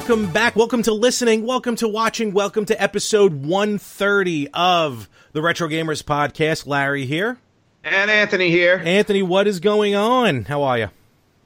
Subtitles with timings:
[0.00, 0.56] Welcome back.
[0.56, 1.44] Welcome to listening.
[1.44, 2.32] Welcome to watching.
[2.32, 6.66] Welcome to episode 130 of the Retro Gamers podcast.
[6.66, 7.38] Larry here.
[7.84, 8.80] And Anthony here.
[8.82, 10.44] Anthony, what is going on?
[10.46, 10.88] How are you?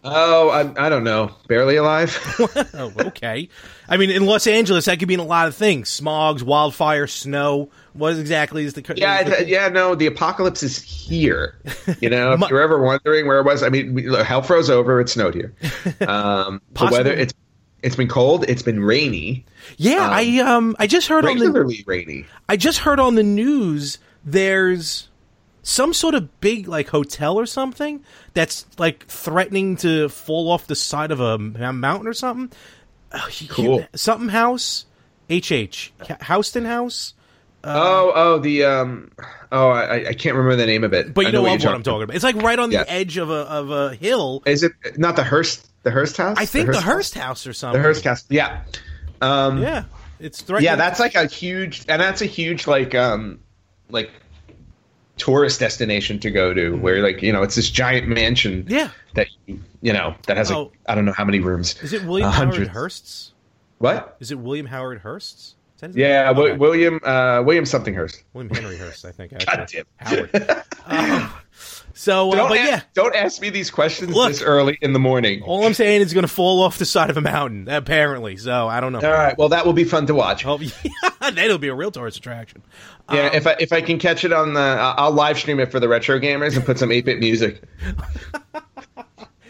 [0.04, 1.34] Oh, I, I don't know.
[1.48, 2.16] Barely alive.
[2.76, 3.48] Oh, okay.
[3.88, 7.70] I mean, in Los Angeles, that could mean a lot of things: smogs, wildfire, snow.
[7.92, 8.94] What exactly is the?
[8.96, 9.68] yeah, the- th- yeah.
[9.68, 11.56] No, the apocalypse is here.
[12.00, 15.00] You know, if you're ever wondering where it was, I mean, we, hell froze over.
[15.00, 15.54] It snowed here.
[16.06, 17.32] Um, the weather it's
[17.84, 18.44] it's been cold.
[18.48, 19.44] It's been rainy.
[19.76, 22.26] Yeah, I um, I just heard on the Regularly rainy.
[22.48, 25.08] I just heard on the news there's
[25.62, 28.02] some sort of big like hotel or something
[28.34, 32.50] that's like threatening to fall off the side of a mountain or something.
[33.12, 33.86] Uh, you- Cool.
[33.94, 34.86] something house,
[35.30, 35.92] HH,
[36.26, 37.14] Houston House.
[37.62, 39.10] oh, oh, the um,
[39.52, 41.14] oh, I, I can't remember the name of it.
[41.14, 42.14] But I you know, what what, what I'm talking about.
[42.16, 42.84] It's like right on Yeah.
[42.84, 44.42] the edge of a of a hill.
[44.46, 45.70] Is it not the Hearst?
[45.84, 46.36] The Hearst house?
[46.38, 46.82] I think the house?
[46.84, 47.80] Hearst House or something.
[47.80, 48.24] The Hearst house.
[48.28, 48.62] Yeah.
[49.20, 49.84] Um, Yeah,
[50.18, 50.64] it's threatening.
[50.66, 53.38] yeah that's like a huge and that's a huge like um
[53.88, 54.10] like
[55.16, 58.90] tourist destination to go to where like you know it's this giant mansion Yeah.
[59.14, 60.72] that you, know that has like Oh.
[60.86, 62.66] i don't know how many rooms Is it William Howard.
[62.68, 63.32] Hearst's?
[63.78, 65.54] what Is it William Howard Hearst's?
[65.76, 69.30] Is that his yeah william uh william something hearst William Henry Hearst, I think.
[69.46, 69.84] God actually.
[70.00, 70.30] damn.
[70.30, 70.64] Howard.
[70.86, 71.32] Um,
[71.96, 74.28] so, uh, don't, but a- yeah, don't ask me these questions Look.
[74.28, 77.08] this early in the morning All I'm saying is going to fall off the side
[77.08, 78.36] of a mountain, apparently.
[78.36, 78.98] So I don't know.
[79.00, 81.90] all right well that will be fun to watch Oh, yeah, that'll be a real
[81.92, 82.62] tourist attraction.
[83.12, 85.60] yeah Um, if i if i can catch it on the i'll I'll live stream
[85.60, 87.62] it for the retro gamers and put some 8-bit music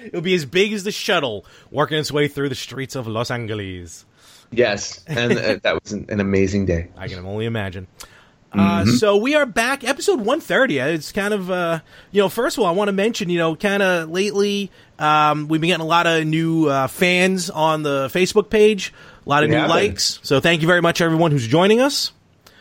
[0.07, 3.31] It'll be as big as the shuttle working its way through the streets of Los
[3.31, 4.05] Angeles.
[4.51, 7.87] yes and uh, that was an, an amazing day I can only imagine.
[8.55, 8.89] Mm-hmm.
[8.89, 10.81] Uh, so we are back, episode 130.
[10.81, 11.81] Uh, It's kind of, uh,
[12.13, 15.49] you know, first of all, I want to mention, you know, kind of lately, um,
[15.49, 18.93] we've been getting a lot of new uh, fans on the Facebook page,
[19.27, 20.21] a lot of We new likes.
[20.23, 22.13] So thank you very much, everyone who's joining us.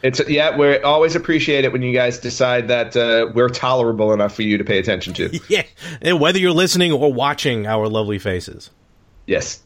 [0.01, 4.35] It's yeah, we always appreciate it when you guys decide that uh, we're tolerable enough
[4.35, 5.39] for you to pay attention to.
[5.47, 5.63] Yeah,
[6.01, 8.69] and whether you're listening or watching our lovely faces.
[9.27, 9.61] yes.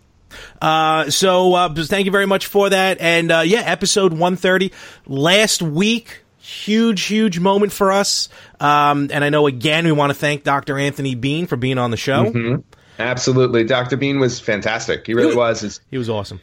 [0.62, 3.00] Uh, so uh, thank you very much for that.
[3.00, 4.72] And uh, yeah, episode 130
[5.06, 6.24] last week.
[6.40, 8.30] Huge, huge moment for us.
[8.62, 10.78] Um, and I know again we want to thank Dr.
[10.78, 12.62] Anthony Bean for being on the show.
[13.00, 13.64] Absolutely.
[13.66, 13.98] Dr.
[13.98, 15.06] Bean was fantastic.
[15.06, 15.80] He really He was- was.
[15.92, 16.40] He was awesome.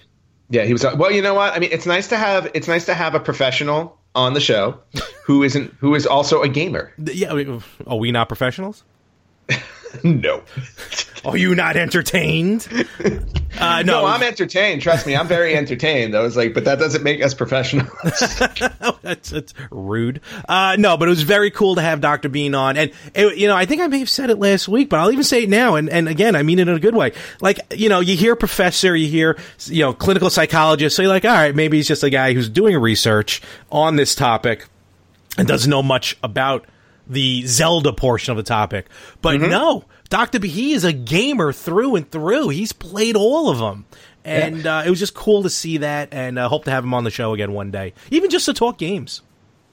[0.50, 1.54] yeah, he was well, you know what?
[1.54, 4.78] I mean, it's nice to have it's nice to have a professional on the show
[5.24, 6.92] who isn't who is also a gamer.
[6.98, 7.32] Yeah,
[7.86, 8.84] are we not professionals?
[10.04, 10.42] no.
[11.24, 12.68] Are you not entertained?
[13.56, 14.82] Uh, no, No, I'm entertained.
[14.82, 16.16] Trust me, I'm very entertained.
[16.16, 17.88] I was like, but that doesn't make us professionals.
[19.00, 20.20] that's, that's rude.
[20.48, 22.28] Uh, no, but it was very cool to have Dr.
[22.28, 22.76] Bean on.
[22.76, 25.12] And, it, you know, I think I may have said it last week, but I'll
[25.12, 25.76] even say it now.
[25.76, 27.12] And, and again, I mean it in a good way.
[27.40, 30.96] Like, you know, you hear professor, you hear, you know, clinical psychologist.
[30.96, 33.40] So you're like, all right, maybe he's just a guy who's doing research
[33.70, 34.66] on this topic
[35.38, 36.66] and doesn't know much about
[37.06, 38.86] the Zelda portion of the topic.
[39.20, 40.38] But no, Dr.
[40.38, 42.50] B, he is a gamer through and through.
[42.50, 43.86] He's played all of them.
[44.24, 46.94] And uh, it was just cool to see that, and uh, hope to have him
[46.94, 49.20] on the show again one day, even just to talk games.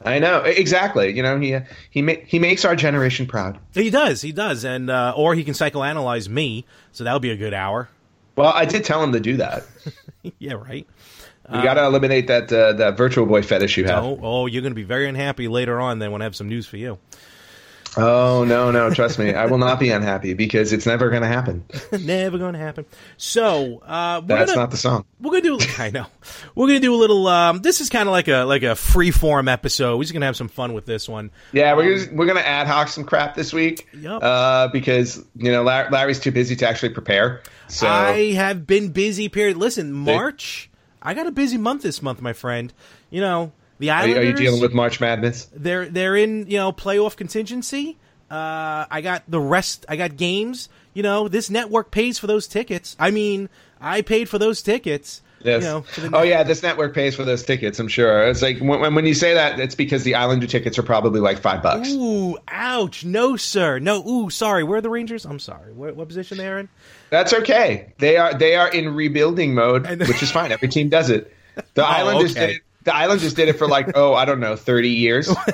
[0.04, 1.16] I know exactly.
[1.16, 1.58] You know, he
[1.90, 3.60] he ma- he makes our generation proud.
[3.74, 7.38] He does, he does, and uh, or he can psychoanalyze me, so that'll be a
[7.38, 7.90] good hour.
[8.36, 9.64] Well, I did tell him to do that.
[10.40, 10.88] yeah, right.
[11.52, 14.04] We got to eliminate that uh, that Virtual Boy fetish you have.
[14.04, 16.00] Oh, oh, you're going to be very unhappy later on.
[16.00, 16.98] Then when I have some news for you.
[17.98, 21.28] Oh no, no, trust me, I will not be unhappy because it's never going to
[21.28, 21.66] happen.
[22.00, 22.86] Never going to happen.
[23.18, 25.04] So uh, we're That's gonna, not the song.
[25.20, 25.60] We're gonna do.
[25.78, 26.06] I know.
[26.56, 27.28] We're gonna do a little.
[27.28, 29.98] Um, this is kind of like a like a free form episode.
[29.98, 31.32] We're just gonna have some fun with this one.
[31.52, 33.88] Yeah, we're gonna, we're gonna ad hoc some crap this week.
[33.94, 34.24] Yup.
[34.24, 37.42] Uh, because you know Lar- Larry's too busy to actually prepare.
[37.68, 39.28] So I have been busy.
[39.28, 39.58] Period.
[39.58, 40.70] Listen, March.
[41.02, 42.72] I got a busy month this month, my friend.
[43.10, 44.24] You know the are, you, Islanders.
[44.24, 45.50] are you dealing with March Madness?
[45.54, 47.98] They're they're in you know playoff contingency.
[48.30, 49.88] Uh, I got the rest.
[49.90, 50.70] I got games.
[50.94, 52.96] You know this network pays for those tickets.
[53.00, 53.50] I mean,
[53.82, 55.24] I paid for those tickets.
[55.44, 55.64] Yes.
[55.64, 57.80] You know, oh yeah, this network pays for those tickets.
[57.80, 58.28] I'm sure.
[58.28, 61.40] It's like when, when you say that, it's because the Islander tickets are probably like
[61.40, 61.90] five bucks.
[61.90, 63.04] Ooh, ouch!
[63.04, 63.80] No, sir.
[63.80, 64.08] No.
[64.08, 64.64] Ooh, sorry.
[64.64, 65.26] Where are the Rangers?
[65.26, 65.74] I'm sorry.
[65.74, 66.70] What, what position they're in?
[67.10, 67.94] That's okay.
[67.98, 70.52] They are they are in rebuilding mode, which is fine.
[70.52, 71.34] Every team does it.
[71.74, 72.48] The Islanders okay.
[72.48, 72.62] did it.
[72.84, 75.34] The Islanders did it for like oh I don't know thirty years.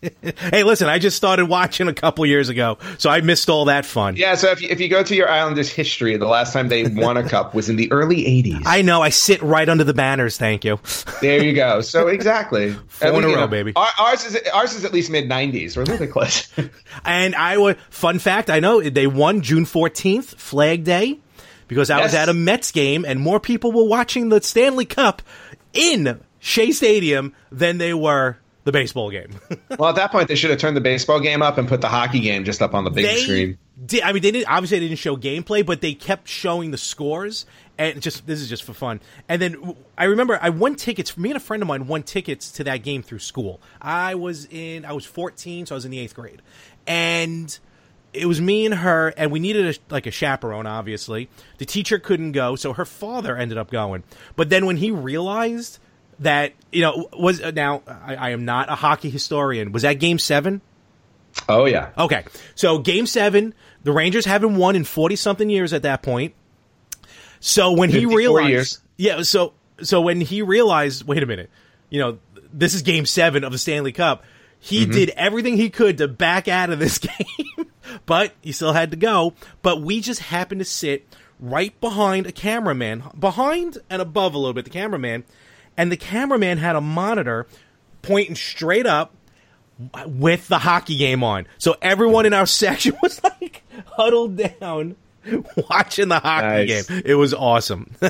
[0.00, 0.88] Hey, listen.
[0.88, 4.14] I just started watching a couple years ago, so I missed all that fun.
[4.14, 4.36] yeah.
[4.36, 7.16] So if you, if you go to your Islanders history, the last time they won
[7.16, 8.62] a cup was in the early '80s.
[8.64, 9.02] I know.
[9.02, 10.38] I sit right under the banners.
[10.38, 10.78] Thank you.
[11.20, 11.80] there you go.
[11.80, 12.74] So exactly.
[12.86, 13.72] Four At in a least, row, know, baby.
[13.74, 15.76] our- Ours is ours is at least mid '90s.
[15.76, 16.46] We're a little bit close.
[17.04, 17.76] And I would.
[17.90, 18.50] Fun fact.
[18.50, 21.18] I know they won June 14th, Flag Day,
[21.66, 25.22] because I was at a Mets game, and more people were watching the Stanley Cup
[25.72, 29.30] in Shea Stadium than they were the baseball game.
[29.78, 31.88] well, at that point, they should have turned the baseball game up and put the
[31.88, 33.58] hockey game just up on the big they screen.
[33.84, 36.78] Did, I mean, they didn't obviously they didn't show gameplay, but they kept showing the
[36.78, 37.44] scores,
[37.76, 39.00] and just this is just for fun.
[39.28, 41.18] And then I remember I won tickets.
[41.18, 43.60] Me and a friend of mine won tickets to that game through school.
[43.82, 46.40] I was in I was 14, so I was in the eighth grade,
[46.86, 47.58] and
[48.14, 50.66] it was me and her, and we needed a, like a chaperone.
[50.66, 51.28] Obviously,
[51.58, 54.02] the teacher couldn't go, so her father ended up going.
[54.34, 55.78] But then when he realized
[56.20, 59.72] that you know was now I, I am not a hockey historian.
[59.72, 60.60] Was that game seven?
[61.48, 61.90] Oh yeah.
[61.96, 62.24] Okay,
[62.54, 63.54] so game seven,
[63.84, 66.34] the Rangers haven't won in forty something years at that point.
[67.40, 68.80] So when he realized, years.
[68.96, 71.50] yeah, so so when he realized, wait a minute,
[71.90, 72.18] you know,
[72.52, 74.24] this is game seven of the Stanley Cup.
[74.60, 74.90] He Mm-hmm.
[74.92, 77.70] did everything he could to back out of this game,
[78.06, 79.34] but he still had to go.
[79.62, 81.06] But we just happened to sit
[81.38, 85.22] right behind a cameraman, behind and above a little bit, the cameraman,
[85.78, 87.46] and the cameraman had a monitor
[88.02, 89.14] pointing straight up
[90.06, 91.46] with the hockey game on.
[91.58, 94.96] So everyone in our section was like huddled down
[95.70, 96.86] watching the hockey Nice.
[96.88, 97.02] game.
[97.04, 97.90] It was awesome.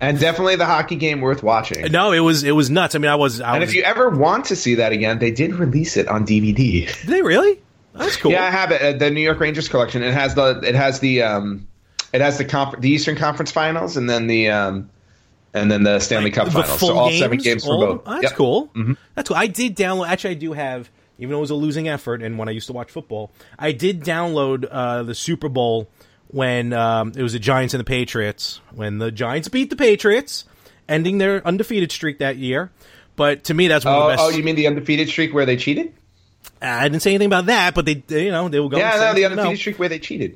[0.00, 1.92] And definitely the hockey game worth watching.
[1.92, 2.96] no, it was it was nuts.
[2.96, 3.40] I mean, I was.
[3.40, 6.08] I And was if you ever want to see that again, they did release it
[6.08, 6.86] on DVD.
[6.86, 7.60] did they really?
[7.94, 8.32] That's cool.
[8.32, 8.82] Yeah, I have it.
[8.82, 10.02] uh, The New York Rangers collection.
[10.02, 11.68] It has the it has the um
[12.12, 14.90] it has the conf- the Eastern Conference Finals and then the um
[15.54, 16.80] and then the Stanley Cup the Finals.
[16.80, 18.02] So all games, seven games for all- both.
[18.06, 18.32] oh, that's Yep.
[18.32, 18.36] Mm-hmm.
[18.36, 18.96] cool.
[19.14, 19.36] That's cool.
[19.36, 20.08] I did download.
[20.08, 20.90] Actually, I do have.
[21.16, 23.70] Even though it was a losing effort, and when I used to watch football, I
[23.70, 25.88] did download uh, the Super Bowl
[26.26, 28.60] when um, it was the Giants and the Patriots.
[28.74, 30.44] When the Giants beat the Patriots,
[30.88, 32.72] ending their undefeated streak that year.
[33.14, 34.22] But to me, that's one of Oh, the best.
[34.24, 35.92] oh, you mean the undefeated streak where they cheated?
[36.60, 38.80] I didn't say anything about that, but they, you know, they were going.
[38.80, 39.30] Yeah, no, the 17-0.
[39.30, 40.32] undefeated streak where they cheated.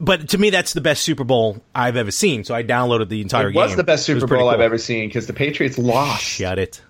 [0.00, 2.44] But to me, that's the best Super Bowl I've ever seen.
[2.44, 3.50] So I downloaded the entire game.
[3.50, 3.62] it game.
[3.62, 6.22] was the best Super Bowl I've ever seen because the Patriots lost.
[6.22, 6.80] Shut it.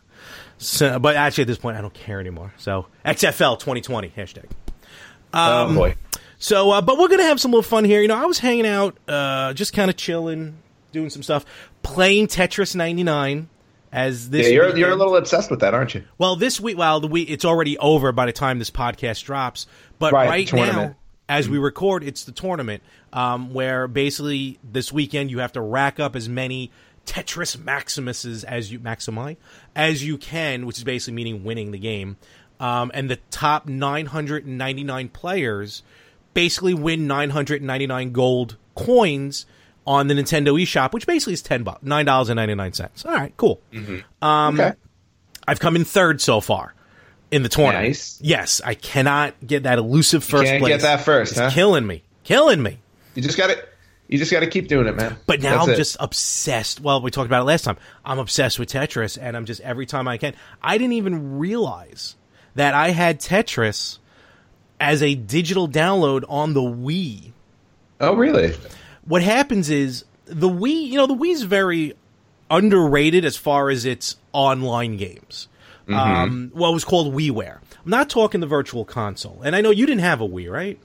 [0.58, 2.52] So, but actually, at this point, I don't care anymore.
[2.58, 4.46] So XFL 2020 hashtag.
[5.32, 5.94] oh boy.
[6.38, 8.00] So, uh, but we're gonna have some little fun here.
[8.00, 10.56] You know, I was hanging out, uh, just kind of chilling,
[10.92, 11.44] doing some stuff,
[11.82, 13.48] playing Tetris 99.
[13.90, 16.04] As this, Yeah, you're weekend- you're a little obsessed with that, aren't you?
[16.18, 19.66] Well, this week, well, the week it's already over by the time this podcast drops.
[19.98, 20.96] But Right, right, now,
[21.26, 22.82] as we record, it's the tournament
[23.12, 26.70] um, where basically this weekend you have to rack up as many
[27.06, 29.36] Tetris Maximuses as you Maximi
[29.74, 32.16] as you can, which is basically meaning winning the game.
[32.60, 35.82] Um, and the top 999 players
[36.34, 39.46] basically win 999 gold coins
[39.86, 43.06] on the Nintendo eShop, which basically is ten bucks, nine dollars and ninety nine cents.
[43.06, 43.60] All right, cool.
[44.20, 44.74] Um, okay.
[45.46, 46.74] I've come in third so far
[47.30, 47.86] in the tournament.
[47.88, 48.18] Nice.
[48.22, 50.74] Yes, I cannot get that elusive first can't place.
[50.74, 51.50] get that first, It's huh?
[51.50, 52.80] killing me, killing me.
[53.14, 53.64] You just got to
[54.08, 55.16] You just got to keep doing it, man.
[55.26, 55.76] But now That's I'm it.
[55.76, 56.80] just obsessed.
[56.80, 57.76] Well, we talked about it last time.
[58.04, 60.34] I'm obsessed with Tetris, and I'm just every time I can.
[60.62, 62.16] I didn't even realize
[62.54, 63.98] that I had Tetris
[64.80, 67.32] as a digital download on the Wii.
[68.00, 68.54] Oh, really?
[69.04, 71.94] What happens is the Wii, you know, the Wii's very
[72.50, 75.48] underrated as far as its online games.
[75.86, 75.94] Mm-hmm.
[75.94, 77.58] Um, well, it was called WiiWare.
[77.84, 79.40] I'm not talking the virtual console.
[79.42, 80.78] And I know you didn't have a Wii, right?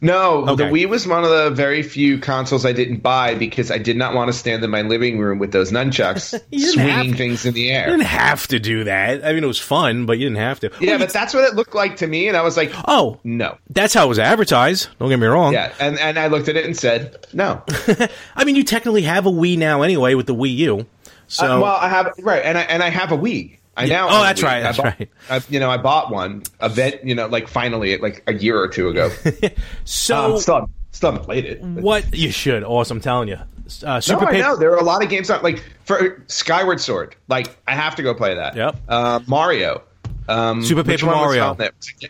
[0.00, 0.56] No, Okay.
[0.56, 3.96] the Wii was one of the very few consoles I didn't buy because I did
[3.96, 6.38] not want to stand in my living room with those nunchucks
[6.72, 7.16] swinging to.
[7.16, 7.86] things in the air.
[7.86, 9.24] You didn't have to do that.
[9.24, 10.70] I mean, it was fun, but you didn't have to.
[10.80, 13.18] Yeah, Well, but that's what it looked like to me, and I was like, oh,
[13.24, 13.56] no.
[13.70, 14.88] that's how it was advertised.
[14.98, 15.54] Don't get me wrong.
[15.54, 17.62] Yeah, and, and I looked at it and said, no.
[18.36, 20.86] I mean, you technically have a Wii now anyway with the Wii U.
[21.26, 23.56] So Uh, well, I have right, and I and I have a Wii.
[23.76, 24.08] I now.
[24.08, 25.10] Oh, that's right, I that's bought- right.
[25.30, 27.04] I, you know, I bought one event.
[27.04, 29.10] You know, like finally, like a year or two ago.
[29.84, 31.60] so um, still, still haven't played it.
[31.62, 32.62] but- what you should.
[32.64, 33.34] Awesome, I'm telling you.
[33.36, 36.22] Uh, No, Super I Paper- know there are a lot of games out like for
[36.26, 37.16] Skyward Sword.
[37.28, 38.56] Like I have to go play that.
[38.56, 38.76] Yep.
[38.88, 39.82] Uh, Mario.
[40.26, 41.54] Um, Super Paper Mario.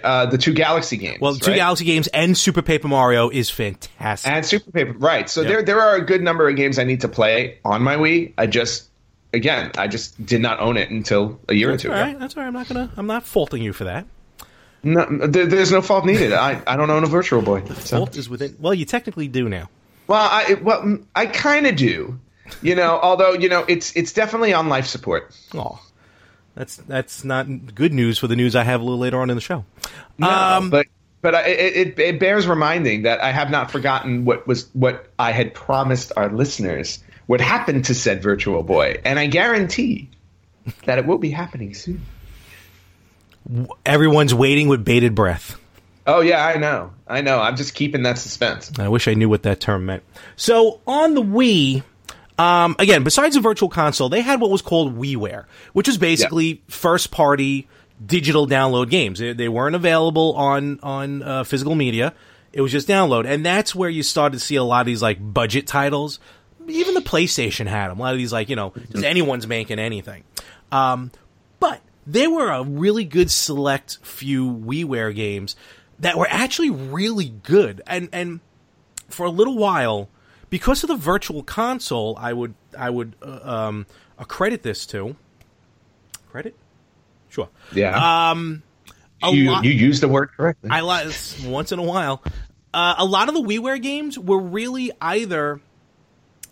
[0.05, 1.21] Uh, the two Galaxy games.
[1.21, 1.57] Well, two right?
[1.57, 4.31] Galaxy games and Super Paper Mario is fantastic.
[4.31, 4.93] and Super Paper.
[4.99, 5.29] Right.
[5.29, 5.49] So Yep.
[5.51, 8.33] there there are a good number of games I need to play on my Wii.
[8.39, 8.89] I just
[9.35, 12.19] again I just did not own it until a year or two all ago.
[12.19, 12.49] That's all right.
[12.49, 12.91] I'm not gonna.
[12.97, 14.07] I'm not faulting you for that.
[14.83, 16.33] No, there, there's no fault needed.
[16.33, 17.65] I, I don't own a Virtual Boy.
[17.65, 17.99] So.
[17.99, 18.57] Fault is within.
[18.61, 19.71] Well, you technically do now.
[20.07, 22.21] Well, I well I kind of do.
[22.61, 25.35] You know, although you know it's it's definitely on life support.
[25.55, 25.81] Oh,
[26.55, 29.37] that's that's not good news for the news I have a little later on in
[29.37, 29.65] the show.
[30.19, 30.87] No, Um, but
[31.23, 35.09] but I, it, it it bears reminding that I have not forgotten what was what
[35.19, 40.09] I had promised our listeners would happened to said Virtual Boy, and I guarantee
[40.85, 42.03] that it will be happening soon.
[43.85, 45.59] Everyone's waiting with bated breath.
[46.07, 47.41] Oh yeah, I know, I know.
[47.41, 48.71] I'm just keeping that suspense.
[48.79, 50.03] I wish I knew what that term meant.
[50.37, 51.83] So on the Wii,
[52.39, 56.63] um, again, besides the Virtual Console, they had what was called WiiWare, which is basically
[56.69, 57.69] first-party
[58.05, 59.19] digital download games.
[59.19, 62.13] They, they weren't available on on uh, physical media;
[62.53, 65.03] it was just download, and that's where you started to see a lot of these
[65.03, 66.19] like budget titles.
[66.69, 67.99] Even the PlayStation had them.
[67.99, 70.25] A lot of these, like you know, just anyone's making anything.
[70.73, 71.11] Um,
[71.61, 75.57] but there were a really good select few WiiWare games
[76.01, 78.41] that were actually really good, and and
[79.09, 80.09] for a little while,
[80.51, 83.87] because of the virtual console, I would I would uh, um,
[84.19, 85.17] accredit this to
[86.31, 86.57] credit.
[87.29, 87.49] Sure.
[87.73, 88.63] Yeah, Um,
[89.23, 90.71] you lot- you used the word correctly.
[90.71, 91.13] I like
[91.45, 92.23] once in a while.
[92.73, 95.61] Uh, a lot of the WiiWare games were really either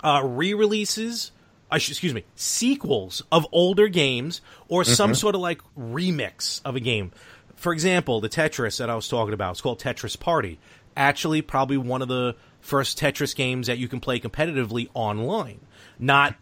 [0.03, 1.33] uh, re-releases,
[1.71, 6.81] uh, excuse me, sequels of older games, or some sort of like remix of a
[6.81, 7.13] game.
[7.57, 10.59] For example, the Tetris that I was talking about, it's called Tetris Party.
[10.97, 15.61] Actually, probably one of the first Tetris games that you can play competitively online.
[15.99, 16.35] Not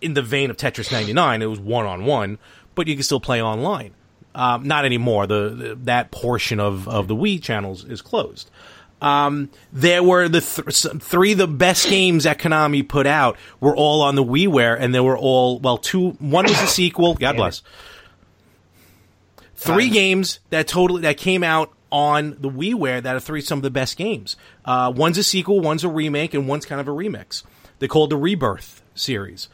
[0.00, 2.38] in the vein of Tetris 99, it was one on one,
[2.74, 3.94] but you can still play online.
[4.34, 5.26] Um, not anymore.
[5.26, 8.50] The, the that portion of, of the Wii channels is closed.
[9.00, 14.02] Um, there were the th- three the best games that Konami put out were all
[14.02, 15.78] on the WiiWare, and they were all well.
[15.78, 17.14] Two, one was a sequel.
[17.14, 17.62] God bless.
[19.54, 23.62] Three games that totally that came out on the WiiWare that are three some of
[23.62, 24.36] the best games.
[24.64, 27.42] Uh, one's a sequel, one's a remake, and one's kind of a remix.
[27.78, 29.48] They called the Rebirth series.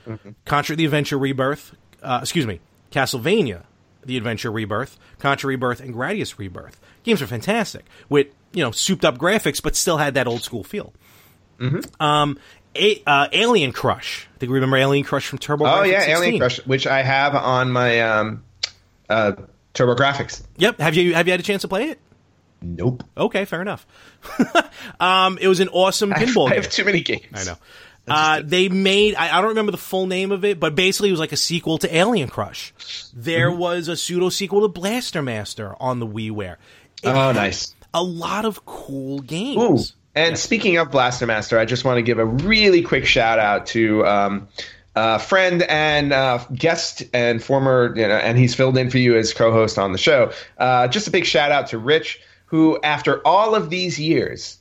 [0.44, 1.74] Contra the Adventure Rebirth.
[2.02, 2.60] Uh, excuse me,
[2.90, 3.64] Castlevania
[4.06, 6.80] the Adventure Rebirth, Contra Rebirth, and Gradius Rebirth.
[7.02, 10.64] Games are fantastic with you know souped up graphics, but still had that old school
[10.64, 10.92] feel.
[12.00, 12.38] Um,
[12.76, 14.26] a, uh, Alien Crush.
[14.34, 15.64] I think we remember Alien Crush from Turbo.
[15.66, 16.16] oh yeah, 16.
[16.16, 18.44] Alien Crush, which I have on my um,
[19.08, 19.32] uh,
[19.74, 20.42] TurboGrafx.
[20.56, 20.80] Yep.
[20.80, 22.00] Have you have you had a chance to play it?
[22.60, 23.04] Nope.
[23.16, 23.86] Okay, fair enough.
[25.00, 26.62] um, it was an awesome pinball I game.
[26.62, 27.26] have too many games.
[27.32, 27.58] I know.
[28.06, 31.12] Uh, they made, I, I don't remember the full name of it, but basically it
[31.12, 32.74] was like a sequel to Alien Crush.
[33.14, 33.58] There Mm-hmm.
[33.58, 36.56] was a pseudo sequel to Blaster Master on the WiiWare.
[37.02, 37.73] It Oh, had nice.
[37.94, 39.22] A lot of cool Ooh.
[39.22, 39.94] games.
[40.14, 43.66] And speaking of Blaster Master, I just want to give a really quick shout out
[43.68, 44.48] to um,
[44.94, 49.16] a friend and uh, guest and former, you know, and he's filled in for you
[49.16, 50.32] as co-host on the show.
[50.58, 54.58] Uh, just a big shout out to Rich, who after all of these years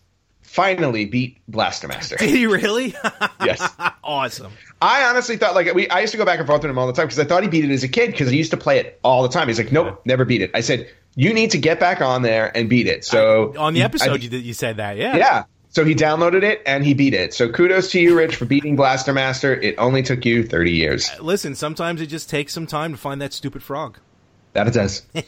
[0.54, 2.16] finally beat Blaster Master.
[2.20, 2.94] Did he really?
[3.44, 3.68] yes.
[4.04, 4.54] awesome.
[4.82, 6.88] I honestly thought like we I used to go back and forth with him all
[6.88, 8.58] the time because I thought he beat it as a kid because he used to
[8.58, 9.48] play it all the time.
[9.48, 10.52] He's like, nope, never beat it.
[10.54, 13.04] I said, you need to get back on there and beat it.
[13.04, 15.16] So On the I- episode, you, you said that, yeah.
[15.18, 15.44] yeah.
[15.70, 17.34] So he downloaded it and he beat it.
[17.34, 19.60] So kudos to you, Rich, for beating Blaster Master.
[19.60, 21.10] It only took you 30 years.
[21.20, 23.98] Listen, sometimes it just takes some time to find that stupid frog.
[24.54, 25.04] That it does.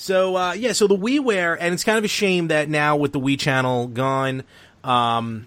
[0.00, 3.12] So uh, yeah, so the WiiWare, and it's kind of a shame that now with
[3.12, 4.44] the Wii channel gone,
[4.82, 5.46] um,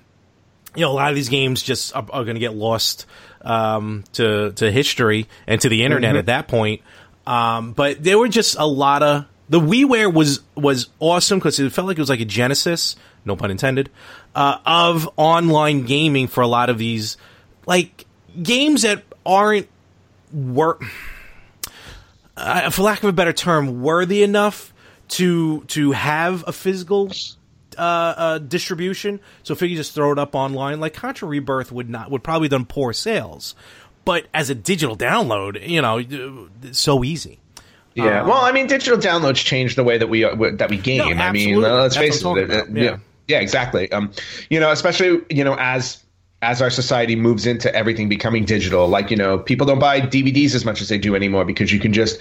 [0.76, 3.08] you know, a lot of these games just are, are going to get lost
[3.42, 6.82] um, to to history and to the internet at that point.
[7.26, 11.72] Um, but there were just a lot of the WiiWare was was awesome because it
[11.72, 12.96] felt like it was like a genesis,
[13.26, 13.90] no pun intended,
[14.36, 17.18] uh, of online gaming for a lot of these
[17.66, 18.06] like
[18.40, 19.68] games that aren't
[20.32, 20.84] work
[22.38, 24.74] uh, for lack of a better term, worthy enough
[25.10, 27.12] to to have a physical
[27.78, 29.20] uh, uh, distribution.
[29.44, 32.48] So if you just throw it up online, like Contra Rebirth would not would probably
[32.48, 33.56] done poor sales,
[34.06, 37.40] but as a digital download, you know, so easy.
[37.96, 38.24] Yeah.
[38.24, 41.20] well, I mean, digital downloads changed the way that we uh, that we game.
[41.20, 42.50] I mean, let's That's face it.
[42.50, 42.64] yeah.
[42.74, 42.98] Yeah.
[43.28, 43.92] yeah, exactly.
[43.92, 44.12] Um,
[44.50, 46.03] you know, especially you know as
[46.44, 50.54] as our society moves into everything becoming digital, like you know, people don't buy DVDs
[50.54, 52.20] as much as they do anymore because you can just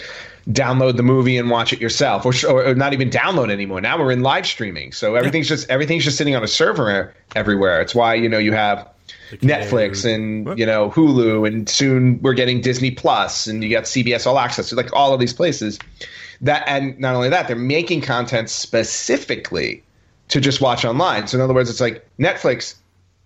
[0.48, 3.80] download the movie and watch it yourself, or, or not even download anymore.
[3.80, 7.80] Now we're in live streaming, so everything's just everything's just sitting on a server everywhere.
[7.80, 8.88] It's why you know you have
[9.32, 14.26] Netflix and you know Hulu, and soon we're getting Disney Plus, and you got CBS
[14.26, 15.78] All Access, so like all of these places.
[16.40, 19.82] That and not only that, they're making content specifically
[20.28, 21.26] to just watch online.
[21.26, 22.76] So in other words, it's like Netflix.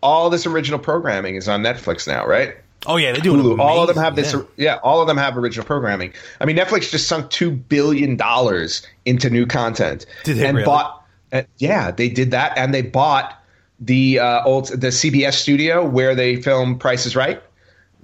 [0.06, 2.54] All this original programming is on Netflix now, right?
[2.86, 3.32] Oh yeah, they do.
[3.32, 3.58] Hulu.
[3.58, 4.32] All of them have this.
[4.32, 4.42] Yeah.
[4.56, 4.74] yeah.
[4.84, 6.12] all of them have original programming.
[6.40, 10.66] I mean, Netflix just sunk two billion dollars into new content Did they and really?
[10.66, 11.02] bought.
[11.32, 13.42] Uh, yeah, they did that, and they bought
[13.80, 17.42] the uh, old the CBS studio where they film Price is Right.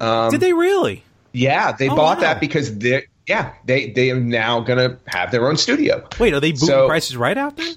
[0.00, 1.04] Did they really?
[1.32, 2.22] Yeah, they Oh, bought wow.
[2.24, 6.04] that because they yeah they they are now gonna have their own studio.
[6.18, 7.72] Wait, are they booting So- prices right out there?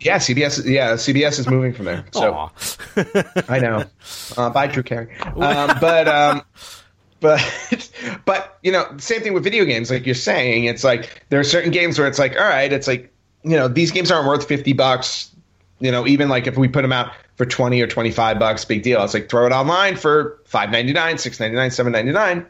[0.00, 0.64] Yeah, CBS.
[0.64, 2.04] Yeah, CBS is moving from there.
[2.12, 2.50] So.
[3.48, 3.84] I know.
[4.36, 5.08] Uh, bye, Drew Carey.
[5.20, 6.42] Um, but um,
[7.20, 7.90] but
[8.24, 9.90] but you know, same thing with video games.
[9.90, 12.86] Like you're saying, it's like there are certain games where it's like, all right, it's
[12.86, 13.12] like
[13.42, 15.30] you know, these games aren't worth fifty bucks.
[15.80, 18.64] You know, even like if we put them out for twenty or twenty five bucks,
[18.64, 19.02] big deal.
[19.02, 22.46] It's like throw it online for five ninety nine, six ninety nine, seven ninety nine.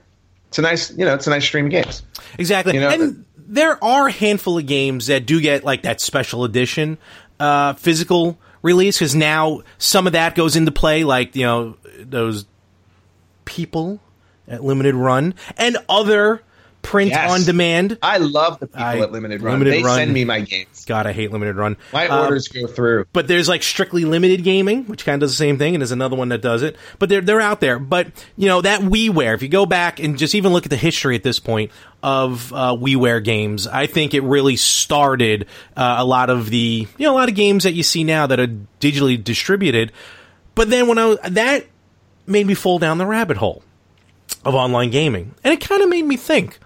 [0.48, 2.02] It's a nice, you know, it's a nice stream of games.
[2.38, 2.72] Exactly.
[2.74, 6.44] You know- and there are a handful of games that do get like that special
[6.44, 6.96] edition
[7.40, 12.46] uh, physical release because now some of that goes into play, like you know those
[13.44, 14.00] people
[14.46, 16.42] at limited run and other
[16.88, 17.30] print Yes.
[17.30, 17.98] on demand.
[18.02, 19.54] I love the people I- at Limited Run.
[19.54, 19.96] Limited they Run.
[19.98, 20.84] send me my games.
[20.86, 21.76] God, I hate limited run.
[21.92, 23.04] My Uh, orders go through.
[23.12, 25.92] but there's like strictly limited gaming, which kind of does the same thing, and there's
[25.92, 26.76] another one that does it.
[26.98, 27.78] But they're they're out there.
[27.78, 28.06] But
[28.38, 31.14] you know that WiiWare, if you go back and just even look at the history
[31.14, 31.70] at this point
[32.02, 35.44] of uh, WiiWare games, I think it really started
[35.76, 38.26] uh, a lot of the you know a lot of games that you see now
[38.26, 38.48] that are
[38.80, 39.92] digitally distributed.
[40.54, 41.66] But then when I was, that
[42.26, 43.62] made me fall down the rabbit hole
[44.44, 46.58] of online gaming, and it kind of made me think,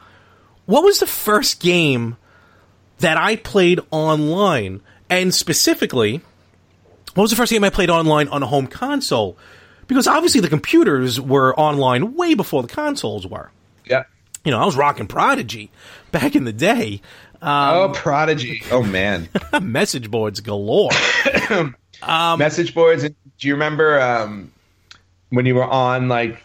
[0.66, 2.16] what was the first game
[2.98, 6.22] that I played online, and specifically,
[7.14, 9.36] what was the first game I played online on a home console?
[9.86, 13.50] Because obviously the computers were online way before the consoles were.
[13.84, 14.04] Yeah.
[14.44, 15.70] You know, I was rocking Prodigy
[16.10, 17.02] back in the day.
[17.42, 18.62] oh, Prodigy.
[18.70, 19.28] Oh man.
[19.60, 20.90] Message boards galore.
[22.38, 23.02] message boards.
[23.02, 24.52] Do you remember um,
[25.30, 26.42] when you were on like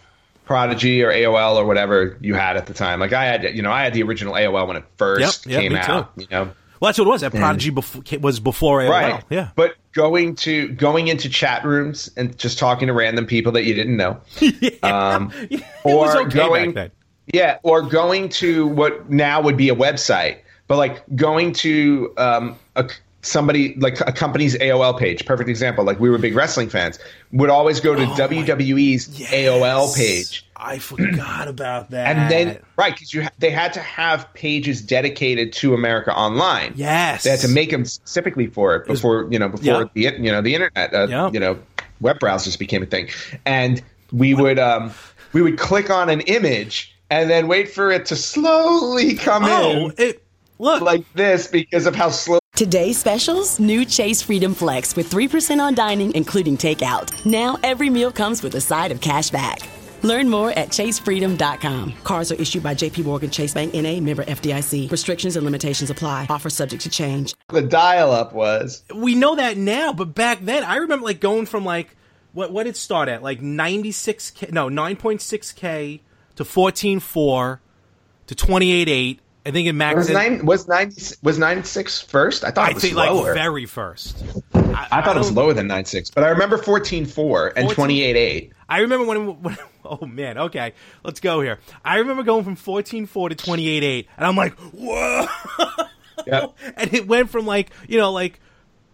[0.47, 2.99] Prodigy or AOL or whatever you had at the time?
[2.99, 5.61] Like I had, you know, I had the original AOL when it first Yep, yep,
[5.61, 6.05] came me too.
[6.15, 6.43] You know,
[6.79, 7.21] Well, that's what it was.
[7.21, 8.89] That Prodigy befo- was before AOL.
[8.89, 9.23] right?
[9.29, 9.49] Yeah.
[9.55, 13.73] But going to going into chat rooms and just talking to random people that you
[13.73, 14.19] didn't know,
[14.83, 16.91] um, it was okay going- back then.
[17.33, 22.55] yeah, or going to what now would be a website, but like going to um,
[22.75, 22.89] a,
[23.21, 25.25] somebody like a company's AOL page.
[25.25, 25.83] Perfect example.
[25.83, 26.99] Like we were big wrestling fans,
[27.31, 32.15] would always go to WWE's AOL page, I forgot about that.
[32.15, 36.73] and then right because you ha- they had to have pages dedicated to America Online.
[36.75, 37.23] Yes.
[37.23, 40.11] they had to make them specifically for it before you know before Yeah.
[40.15, 41.29] the you know the internet uh, Yeah.
[41.31, 41.59] you know
[41.99, 43.09] web browsers became a thing,
[43.45, 44.91] and we would um
[45.33, 49.89] we would click on an image and then wait for it to slowly come oh,
[49.89, 50.23] in it,
[50.59, 50.81] look.
[50.81, 52.39] like this because of how slow.
[52.57, 57.23] Today's specials new Chase Freedom Flex with 3% on dining, including takeout.
[57.23, 59.69] Now every meal comes with a side of cash back.
[60.01, 61.93] Learn more at chasefreedom.com.
[62.03, 64.89] Cards are issued by JP Morgan Chase Bank NA member FDIC.
[64.89, 66.25] Restrictions and limitations apply.
[66.31, 67.35] Offer subject to change.
[67.49, 71.63] The dial-up was we know that now, but back then, I remember like going from
[71.63, 71.95] like
[72.33, 76.01] what what did it start at like ninety six k no nine point six k
[76.37, 77.61] to fourteen four
[78.25, 79.19] to twenty eight eight.
[79.47, 79.95] I think it maxed.
[79.95, 80.91] was nine was nine
[81.23, 82.43] was nine six first.
[82.43, 83.23] I thought I it was think lower.
[83.27, 84.21] like very first.
[84.53, 88.03] I thought it was lower than nine six, but I remember fourteen four and twenty
[88.03, 88.51] eight eight.
[88.67, 89.57] I remember when, when.
[89.89, 90.73] Oh man, okay,
[91.05, 91.59] let's go here.
[91.85, 95.27] I remember going from fourteen four to twenty eight eight, and I'm like, whoa!
[96.25, 96.57] Yep.
[96.75, 98.41] and it went from like you know like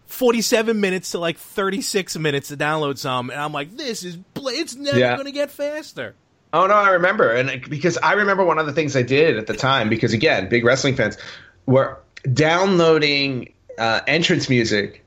[0.06, 4.52] 47 minutes to like 36 minutes to download some and i'm like this is bla-
[4.52, 5.16] it's never Yeah.
[5.16, 6.14] gonna get faster
[6.54, 9.48] Oh no, I remember, and because I remember one of the things I did at
[9.48, 11.18] the time, because again, big wrestling fans
[11.66, 11.98] were
[12.32, 15.04] downloading uh, entrance music,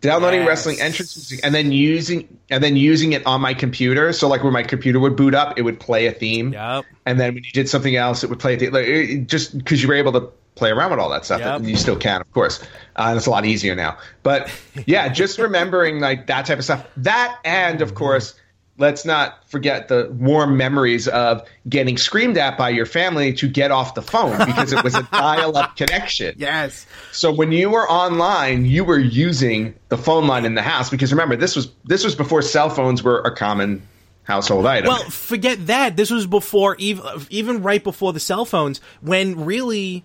[0.00, 0.48] downloading Yes.
[0.48, 4.14] wrestling entrance music, and then using and then using it on my computer.
[4.14, 6.86] So like when my computer would boot up, it would play a theme, Yep.
[7.04, 8.72] and then when you did something else, it would play a theme.
[8.72, 11.56] Like, it, just because you were able to play around with all that stuff, Yep.
[11.60, 12.62] and you still can, of course,
[12.96, 13.98] uh, and it's a lot easier now.
[14.22, 14.50] But
[14.86, 16.86] yeah, just remembering like that type of stuff.
[16.96, 18.34] That and of course
[18.78, 23.70] let's not forget the warm memories of getting screamed at by your family to get
[23.70, 26.34] off the phone because it was a dial-up connection.
[26.38, 30.90] yes So when you were online, you were using the phone line in the house
[30.90, 33.86] because remember this was this was before cell phones were a common
[34.24, 34.88] household item.
[34.88, 40.04] well forget that this was before even even right before the cell phones when really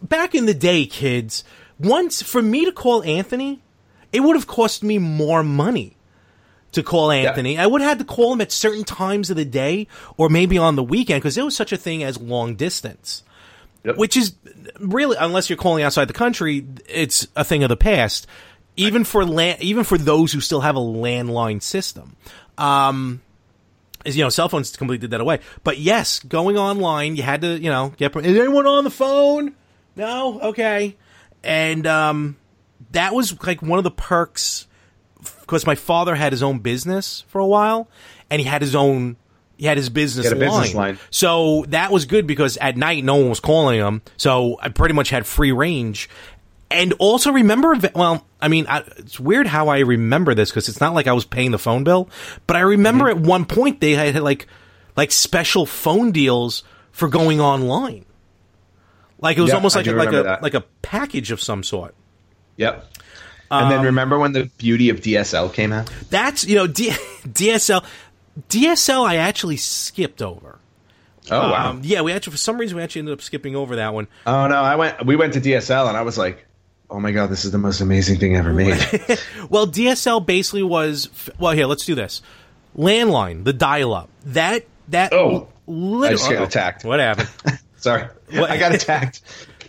[0.00, 1.44] back in the day kids
[1.78, 3.62] once for me to call anthony
[4.12, 5.93] it would have cost me more money
[6.74, 7.58] to call Anthony.
[7.58, 10.58] I would have had to call him at certain times of the day or maybe
[10.58, 13.22] on the weekend because there was such a thing as long distance,
[13.84, 13.96] Yep.
[13.96, 14.34] which is
[14.78, 18.26] really, unless you're calling outside the country, it's a thing of the past.
[18.76, 22.16] Even for land, even for those who still have a landline system,
[22.58, 23.20] um,
[24.04, 25.38] is you know, cell phones completely did that away.
[25.62, 28.14] But yes, going online, you had to, you know, get.
[28.16, 29.54] Is anyone on the phone?
[29.96, 30.96] No, okay,
[31.44, 32.36] and um,
[32.90, 34.66] that was like one of the perks
[35.44, 37.88] because my father had his own business for a while,
[38.30, 39.16] and he had his own.
[39.56, 40.98] He had his business, had a business line.
[41.10, 44.02] So that was good because at night no one was calling him.
[44.16, 46.10] So I pretty much had free range.
[46.72, 50.80] And also remember, well, I mean, I, it's weird how I remember this because it's
[50.80, 52.08] not like I was paying the phone bill,
[52.48, 53.20] but I remember Mm-hmm.
[53.22, 54.48] at one point they had like,
[54.96, 58.04] like special phone deals for going online.
[59.20, 60.42] Like it was Yeah, almost like a, like a that.
[60.42, 61.94] like a package of some sort.
[62.56, 62.84] Yep.
[63.50, 65.90] And Um, then remember when the beauty of DSL came out?
[66.10, 66.90] That's you know D-
[67.28, 67.84] DSL.
[68.48, 70.58] DSL I actually skipped over.
[71.30, 71.70] Oh wow.
[71.70, 74.08] Um, yeah, we actually for some reason we actually ended up skipping over that one.
[74.26, 75.06] oh no, I went.
[75.06, 76.44] We went to DSL, and I was like,
[76.90, 78.76] "Oh my god, this is the most amazing thing ever made."
[79.50, 81.52] Well, DSL basically was well.
[81.52, 82.22] Here, let's do this.
[82.76, 84.08] Landline, the dial-up.
[84.26, 85.12] That that.
[85.12, 86.84] Oh, literally, I just got attacked.
[86.84, 87.28] What happened?
[87.76, 88.50] Sorry, What?
[88.50, 89.20] I got attacked.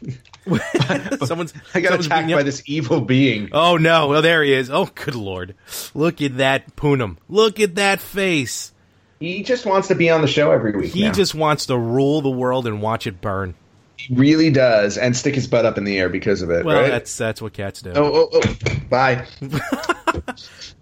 [1.25, 1.53] someone's.
[1.73, 2.45] I got someone's attacked by up?
[2.45, 3.49] this evil being.
[3.51, 4.08] Oh no!
[4.08, 4.69] Well, there he is.
[4.69, 5.55] Oh, good lord!
[5.93, 7.17] Look at that Poonam.
[7.27, 8.71] Look at that face.
[9.19, 10.93] He just wants to be on the show every week.
[10.93, 11.13] He now.
[11.13, 13.55] just wants to rule the world and watch it burn.
[13.97, 16.65] He really does, and stick his butt up in the air because of it.
[16.65, 16.89] Well, right?
[16.89, 17.93] that's that's what cats do.
[17.95, 19.25] Oh, oh, oh, bye.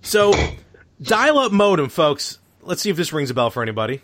[0.03, 0.33] So,
[1.01, 2.37] dial-up modem, folks.
[2.61, 4.01] Let's see if this rings a bell for anybody.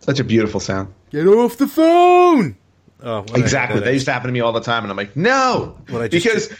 [0.00, 0.92] Such a beautiful sound.
[1.10, 2.56] Get off the phone.
[3.02, 3.78] Oh, Exactly.
[3.80, 6.02] that They used to happen to me all the time, and I'm like, no, What
[6.02, 6.52] I just because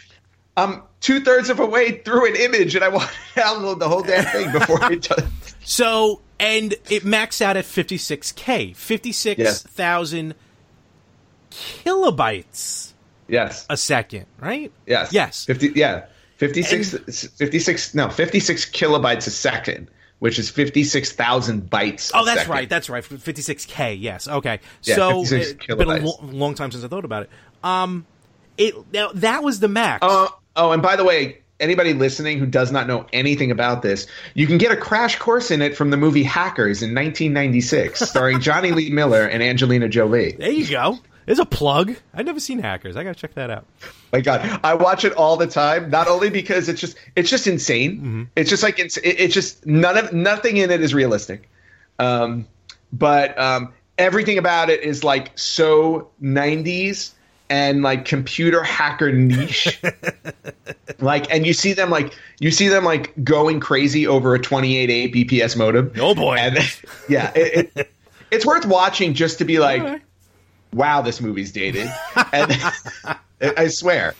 [0.57, 3.87] I'm two thirds of a way through an image, and I want to download the
[3.89, 5.23] whole damn thing before it does.
[5.63, 10.33] So, and it maxed out at 56k, 56,000
[11.51, 12.93] kilobytes
[13.27, 13.65] Yes.
[13.69, 14.71] a second, right?
[14.87, 15.13] Yes.
[15.13, 15.45] Yes.
[15.45, 16.05] 50, yeah.
[16.37, 19.89] 56, 56, no, 56 kilobytes a second,
[20.21, 22.11] which is 56,000 bytes.
[22.13, 22.53] Oh, that's second.
[22.53, 22.69] right.
[22.69, 23.03] That's right.
[23.03, 23.99] 56k.
[23.99, 24.27] Yes.
[24.27, 24.59] Okay.
[24.83, 27.29] Yeah, so it's been a lo- long time since I thought about it.
[27.63, 28.05] Um,
[28.55, 30.01] it now that was the max.
[30.03, 34.05] Oh, oh, and by the way, anybody listening who does not know anything about this,
[34.35, 38.41] you can get a crash course in it from the movie Hackers in 1996, starring
[38.41, 40.33] Jonny Lee Miller and Angelina Jolie.
[40.33, 40.99] there you go.
[41.25, 41.95] There's a plug.
[42.13, 42.95] I've never seen Hackers.
[42.95, 43.65] I gotta check that out.
[44.11, 45.89] My God, I watch it all the time.
[45.89, 47.97] Not only because it's just it's just insane.
[47.97, 48.23] Mm-hmm.
[48.35, 51.49] It's just like it's it's just none of nothing in it is realistic.
[51.99, 52.47] Um,
[52.91, 57.11] but um, everything about it is like so 90s
[57.49, 59.81] and like computer hacker niche.
[60.99, 65.13] like, and you see them like you see them like going crazy over a 28.8
[65.13, 65.91] BPS modem.
[65.97, 66.35] Oh, boy.
[66.35, 66.57] And
[67.09, 67.91] yeah, it, it,
[68.31, 70.01] it's worth watching just to be like.
[70.73, 71.89] Wow, this movie's dated.
[72.33, 72.51] And
[73.57, 74.15] I swear.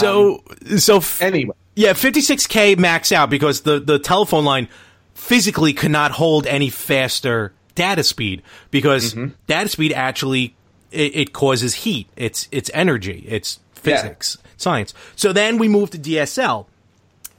[0.00, 0.42] so,
[0.78, 4.68] so f- Anyway, Yeah, 56k max out because the the telephone line
[5.14, 9.34] physically cannot hold any faster data speed because Mm-hmm.
[9.46, 10.54] data speed actually
[10.90, 12.08] it, it causes heat.
[12.16, 13.24] It's it's energy.
[13.28, 14.94] It's physics, science.
[15.16, 16.66] So then we moved to DSL,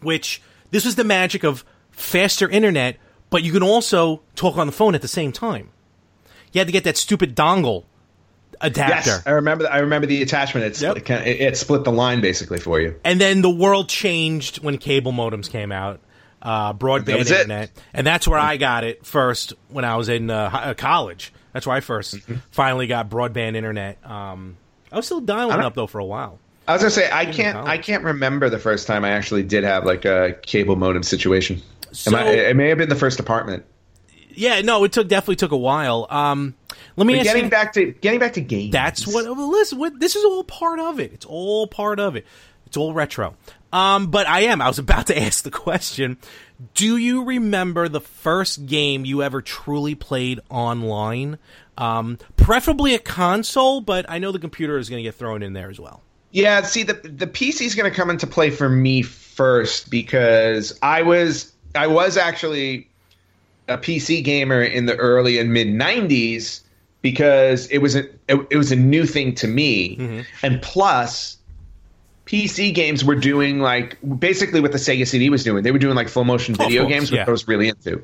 [0.02, 2.98] which this was the magic of faster internet,
[3.30, 5.70] but you can also talk on the phone at the same time.
[6.52, 7.84] You had to get that stupid dongle
[8.62, 9.10] adapter.
[9.10, 9.68] yes, I remember.
[9.70, 10.66] I remember the attachment.
[10.68, 10.98] It's Yep.
[10.98, 13.00] it, it, it split the line basically for you.
[13.04, 16.00] And then the world changed when cable modems came out,
[16.42, 17.42] uh, broadband was it.
[17.42, 21.34] internet, and that's where I got it first when I was in uh, uh, college.
[21.54, 22.34] That's where I 1st Mm-hmm.
[22.52, 23.98] finally got broadband internet.
[24.10, 24.58] Um,
[24.92, 26.40] I was still dialing up though for a while.
[26.68, 27.58] I was gonna say I can't.
[27.58, 31.62] I can't remember the first time I actually did have like a cable modem situation.
[31.92, 33.66] So- I, it may have been the first apartment.
[34.36, 36.08] Yeah, no, it took definitely took a while.
[36.10, 36.56] Um,
[36.96, 37.50] let me ask getting you.
[37.50, 38.72] back to getting back to games.
[38.72, 39.26] That's what.
[39.26, 41.14] well, Listen, what, this is all part of it.
[41.14, 42.26] It's all part of it.
[42.66, 43.36] It's all retro.
[43.72, 44.62] Um, but I am.
[44.62, 46.18] I was about to ask the question.
[46.74, 51.40] Do you remember the first game you ever truly played online?
[51.78, 55.54] Um, preferably a console, but I know the computer is going to get thrown in
[55.54, 56.02] there as well.
[56.32, 60.78] Yeah, see the the PC is going to come into play for me first because
[60.82, 62.90] I was I was actually
[63.74, 66.62] a PC gamer in the early and mid '90s
[67.02, 71.38] because it was a it, it was a new thing to me, and plus.
[72.26, 75.62] PC games were doing like basically what the Sega CD was doing.
[75.62, 77.26] They were doing like full motion Oh, video games, which yeah.
[77.28, 78.02] I was really into.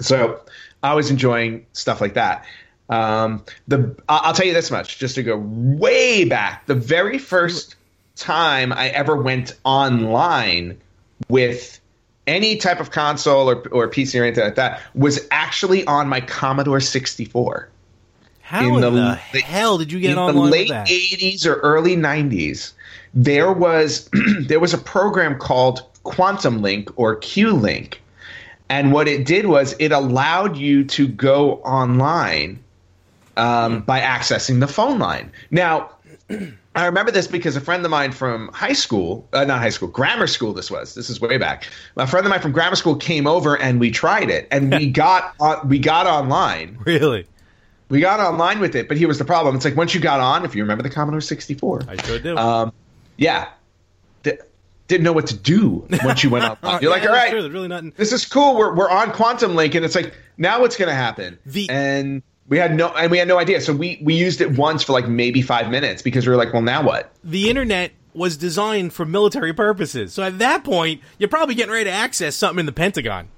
[0.00, 0.40] So
[0.82, 2.46] I was enjoying stuff like that.
[2.88, 7.76] Um, the I'll tell you this much, just to go way back, the very first
[8.16, 10.80] time I ever went online
[11.28, 11.77] with
[12.28, 16.20] any type of console or, or PC or anything like that was actually on my
[16.20, 17.68] Commodore 64.
[18.42, 21.54] How in, in the, the hell did you get in online the late 80s or
[21.54, 22.72] early 90s?
[23.12, 24.08] There was
[24.40, 28.00] there was a program called Quantum Link or Q Link,
[28.68, 32.62] and what it did was it allowed you to go online
[33.36, 35.30] um, by accessing the phone line.
[35.50, 35.90] Now,
[36.78, 39.88] I remember this because a friend of mine from high school, uh, not high school,
[39.88, 40.52] grammar school.
[40.52, 41.68] This was this is way back.
[41.96, 44.90] A friend of mine from grammar school came over and we tried it, and we
[44.90, 46.78] got on, we got online.
[46.84, 47.26] Really,
[47.88, 48.88] we got online with it.
[48.88, 50.90] But here was the problem: it's like once you got on, if you remember the
[50.90, 52.36] Commodore sixty four, I sure do.
[52.36, 52.72] Um,
[53.16, 53.48] yeah,
[54.88, 56.82] didn't know what to do once you went online.
[56.82, 57.92] You're yeah, like, all right, really nothing.
[57.96, 58.56] this is cool.
[58.56, 61.38] We're we're on Quantum Link, and it's like now what's going to happen?
[61.46, 63.60] The- and we had no and we had no idea.
[63.60, 66.52] So we we used it once for like maybe five minutes because we were like,
[66.52, 67.12] well, now what?
[67.22, 70.12] The internet was designed for military purposes.
[70.12, 73.28] So at that point, you're probably getting ready to access something in the Pentagon.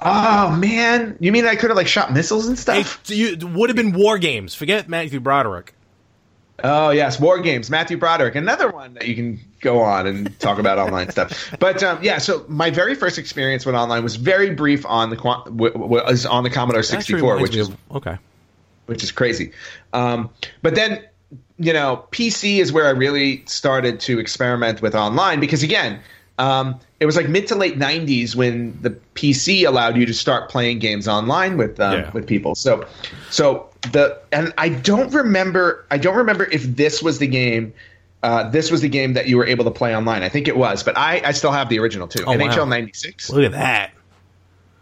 [0.00, 3.00] Oh man, you mean I could have like shot missiles and stuff?
[3.08, 4.54] It, would have been war games.
[4.54, 5.74] Forget Matthew Broderick.
[6.64, 10.58] Oh yes, War Games, Matthew Broderick, another one that you can go on and talk
[10.58, 11.52] about online stuff.
[11.58, 15.16] But um, yeah, so my very first experience with online was very brief on the
[15.50, 18.18] was on the Commodore 64, which is of, okay,
[18.86, 19.52] which is crazy.
[19.92, 20.30] Um,
[20.62, 21.04] but then
[21.58, 26.00] you know, PC is where I really started to experiment with online because again,
[26.38, 30.50] um, it was like mid to late '90s when the PC allowed you to start
[30.50, 32.10] playing games online with um, yeah.
[32.10, 32.54] with people.
[32.54, 32.86] So,
[33.30, 35.84] so the and I don't remember.
[35.90, 37.72] I don't remember if this was the game.
[38.22, 40.22] Uh, this was the game that you were able to play online.
[40.22, 42.24] I think it was, but I, I still have the original too.
[42.24, 43.30] Oh, NHL '96.
[43.30, 43.92] Look at that.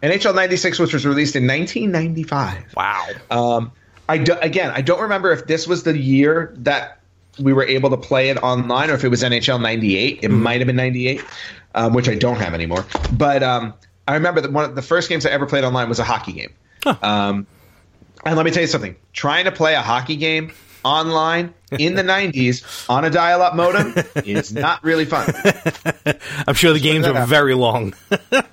[0.03, 2.75] NHL '96, which was released in 1995.
[2.75, 3.07] Wow.
[3.29, 3.71] Um,
[4.11, 6.99] I do, again, I don't remember if this was the year that
[7.39, 10.19] we were able to play it online, or if it was NHL '98.
[10.21, 10.43] It mm-hmm.
[10.43, 11.23] might have been '98,
[11.75, 12.85] um, which I don't have anymore.
[13.13, 13.73] But um,
[14.09, 16.33] I remember that one of the first games I ever played online was a hockey
[16.33, 16.53] game.
[16.83, 16.97] Huh.
[17.01, 17.47] Um,
[18.25, 20.51] and let me tell you something: trying to play a hockey game
[20.83, 23.93] online in the 90s on a dial-up modem
[24.25, 25.33] is not really fun.
[26.47, 27.93] I'm sure the games were very long.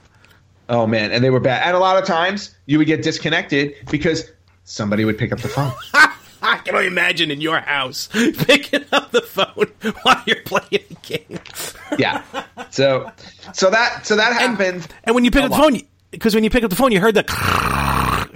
[0.69, 1.67] oh man, and they were bad.
[1.67, 4.31] And a lot of times you would get disconnected because
[4.69, 5.73] somebody would pick up the phone.
[6.41, 10.95] I can only imagine in your house picking up the phone while you're playing a
[11.03, 11.39] game.
[11.99, 12.23] yeah.
[12.71, 13.11] So,
[13.53, 14.83] so that so that happened.
[14.83, 16.93] And, and when you pick up the phone, because when you pick up the phone,
[16.93, 17.25] you heard the.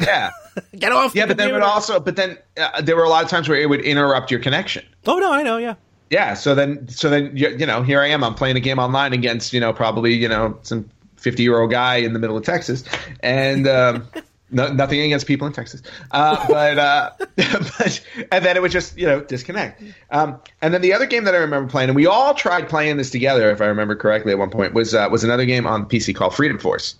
[0.00, 0.30] yeah.
[0.76, 1.14] Get off.
[1.14, 3.48] Yeah, but then it would also, but then uh, there were a lot of times
[3.48, 4.84] where it would interrupt your connection.
[5.06, 5.58] Oh no, I know.
[5.58, 5.76] Yeah.
[6.10, 6.34] Yeah.
[6.34, 8.24] So then, so then you, you know, here I am.
[8.24, 11.70] I'm playing a game online against you know probably you know some 50 year old
[11.70, 12.82] guy in the middle of Texas,
[13.20, 13.68] and.
[13.68, 14.08] Um,
[14.54, 18.96] No, nothing against people in Texas, uh, but uh, but and then it would just
[18.98, 19.82] you know disconnect.
[20.10, 22.98] Um, and then the other game that I remember playing, and we all tried playing
[22.98, 25.86] this together, if I remember correctly, at one point was uh, was another game on
[25.86, 26.96] PC called Freedom Force.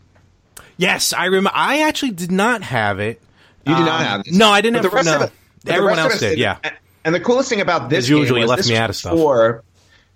[0.78, 1.50] Yes, I remember.
[1.52, 3.20] I actually did not have it.
[3.66, 4.34] You did um, not have this.
[4.34, 4.82] No, I didn't.
[4.82, 5.16] But have, the rest no.
[5.16, 5.32] of it,
[5.70, 6.38] everyone else did.
[6.38, 6.58] Yeah.
[7.04, 9.12] And the coolest thing about this As usually game was left me out of stuff.
[9.12, 9.64] Before,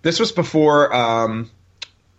[0.03, 1.51] this was before um,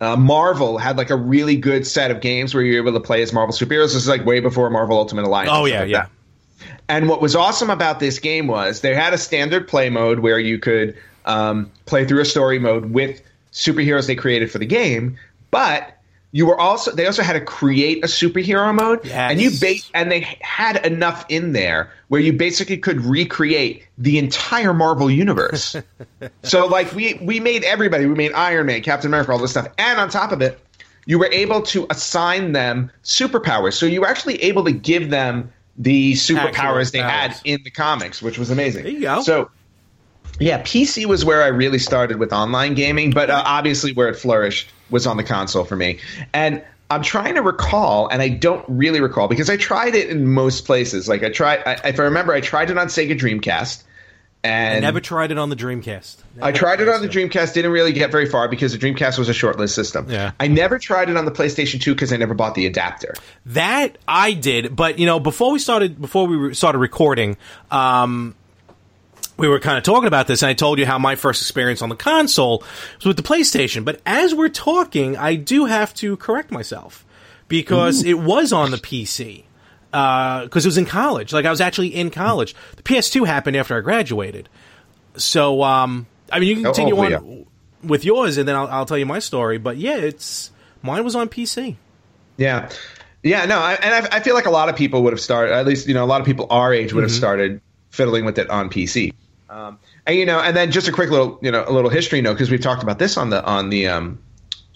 [0.00, 3.04] uh, Marvel had like a really good set of games where you were able to
[3.04, 3.86] play as Marvel superheroes.
[3.86, 5.50] This is like way before Marvel Ultimate Alliance.
[5.52, 6.02] Oh yeah, like yeah.
[6.02, 6.10] That.
[6.88, 10.38] And what was awesome about this game was they had a standard play mode where
[10.38, 13.20] you could um, play through a story mode with
[13.52, 15.18] superheroes they created for the game,
[15.50, 15.97] but
[16.32, 19.30] you were also they also had to create a superhero mode yes.
[19.30, 24.18] and you ba- and they had enough in there where you basically could recreate the
[24.18, 25.76] entire Marvel universe.
[26.42, 29.68] so like we we made everybody we made Iron Man, Captain America, all this stuff,
[29.78, 30.60] and on top of it,
[31.06, 33.74] you were able to assign them superpowers.
[33.74, 38.20] So you were actually able to give them the superpowers they had in the comics,
[38.20, 38.82] which was amazing.
[38.82, 39.22] There you go.
[39.22, 39.50] So
[40.38, 44.14] yeah, PC was where I really started with online gaming, but uh, obviously where it
[44.14, 45.98] flourished was on the console for me.
[46.32, 50.26] And I'm trying to recall, and I don't really recall because I tried it in
[50.26, 51.08] most places.
[51.08, 53.82] Like I tried, I, if I remember, I tried it on Sega Dreamcast.
[54.44, 56.22] And I never tried it on the Dreamcast.
[56.36, 59.18] Never I tried it on the Dreamcast, didn't really get very far because the Dreamcast
[59.18, 60.08] was a short-lived system.
[60.08, 60.30] Yeah.
[60.38, 63.14] I never tried it on the PlayStation 2 because I never bought the adapter.
[63.46, 67.36] That I did, but you know, before we started, before we started recording,
[67.72, 68.36] um,
[69.38, 71.80] we were kind of talking about this, and I told you how my first experience
[71.80, 72.64] on the console
[72.96, 73.84] was with the PlayStation.
[73.84, 77.06] But as we're talking, I do have to correct myself
[77.46, 78.08] because Ooh.
[78.08, 79.44] it was on the PC
[79.90, 81.32] because uh, it was in college.
[81.32, 82.54] Like I was actually in college.
[82.76, 84.48] The PS2 happened after I graduated.
[85.16, 87.44] So, um, I mean, you can oh, continue oh, on yeah.
[87.82, 89.58] with yours, and then I'll, I'll, tell you my story.
[89.58, 90.50] But yeah, it's
[90.82, 91.76] mine was on PC.
[92.36, 92.70] Yeah,
[93.22, 95.52] yeah, no, I, and I, I, feel like a lot of people would have started.
[95.52, 97.18] At least, you know, a lot of people our age would have mm-hmm.
[97.18, 99.12] started fiddling with it on PC.
[99.50, 102.20] Um, and you know, and then just a quick little, you know, a little history
[102.20, 104.18] note because we've talked about this on the on the um,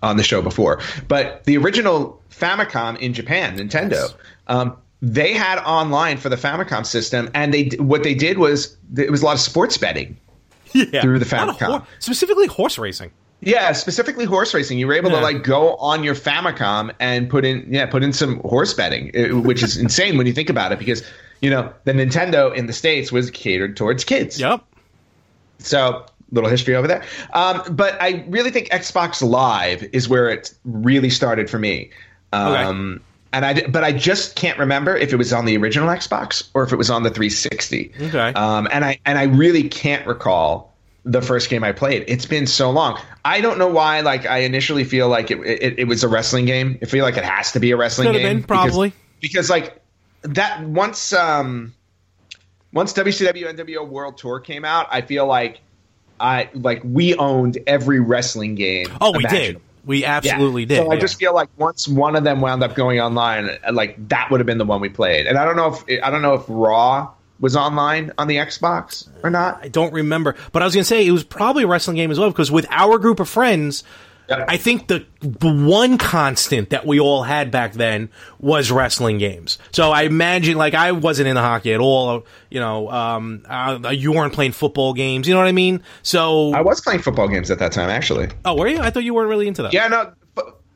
[0.02, 0.80] on the show before.
[1.08, 4.14] But the original Famicom in Japan, Nintendo, yes.
[4.46, 9.10] um, they had online for the Famicom system, and they what they did was it
[9.10, 10.16] was a lot of sports betting
[10.72, 11.02] yeah.
[11.02, 13.10] through the Famicom, specifically horse racing.
[13.44, 14.78] Yeah, specifically horse racing.
[14.78, 15.16] You were able yeah.
[15.16, 19.10] to like go on your Famicom and put in yeah put in some horse betting,
[19.42, 21.02] which is insane when you think about it because
[21.42, 24.40] you know the Nintendo in the states was catered towards kids.
[24.40, 24.64] Yep.
[25.58, 27.04] So little history over there.
[27.34, 31.90] Um, but I really think Xbox Live is where it really started for me.
[32.32, 33.04] Um, okay.
[33.34, 36.64] And I, but I just can't remember if it was on the original Xbox or
[36.64, 37.92] if it was on the 360.
[38.00, 38.18] Okay.
[38.18, 40.74] Um, and I and I really can't recall
[41.04, 42.04] the first game I played.
[42.08, 43.00] It's been so long.
[43.24, 44.00] I don't know why.
[44.00, 46.78] Like I initially feel like it, it, it was a wrestling game.
[46.82, 48.36] I feel like it has to be a wrestling Could game.
[48.38, 49.81] Been, probably because, because, like
[50.22, 51.74] that once um
[52.72, 55.60] once WCW NWO World Tour came out, I feel like
[56.18, 58.86] I like we owned every wrestling game.
[59.00, 59.60] Oh, we did.
[59.84, 60.68] We absolutely yeah.
[60.68, 60.76] did.
[60.84, 64.30] So I just feel like once one of them wound up going online, like that
[64.30, 65.26] would have been the one we played.
[65.26, 69.08] And I don't know if I don't know if Raw was online on the Xbox
[69.24, 69.58] or not.
[69.62, 72.12] I don't remember, but I was going to say it was probably a wrestling game
[72.12, 73.82] as well because with our group of friends,
[74.28, 74.44] yep.
[74.48, 79.58] I think the the one constant that we all had back then was wrestling games.
[79.72, 82.26] So I imagine like I wasn't into hockey at all.
[82.50, 85.28] You know, um, uh, you weren't playing football games.
[85.28, 85.82] You know what I mean?
[86.02, 88.28] So I was playing football games at that time, actually.
[88.44, 88.80] Oh, were you?
[88.80, 89.72] I thought you weren't really into that.
[89.72, 90.12] Yeah, no.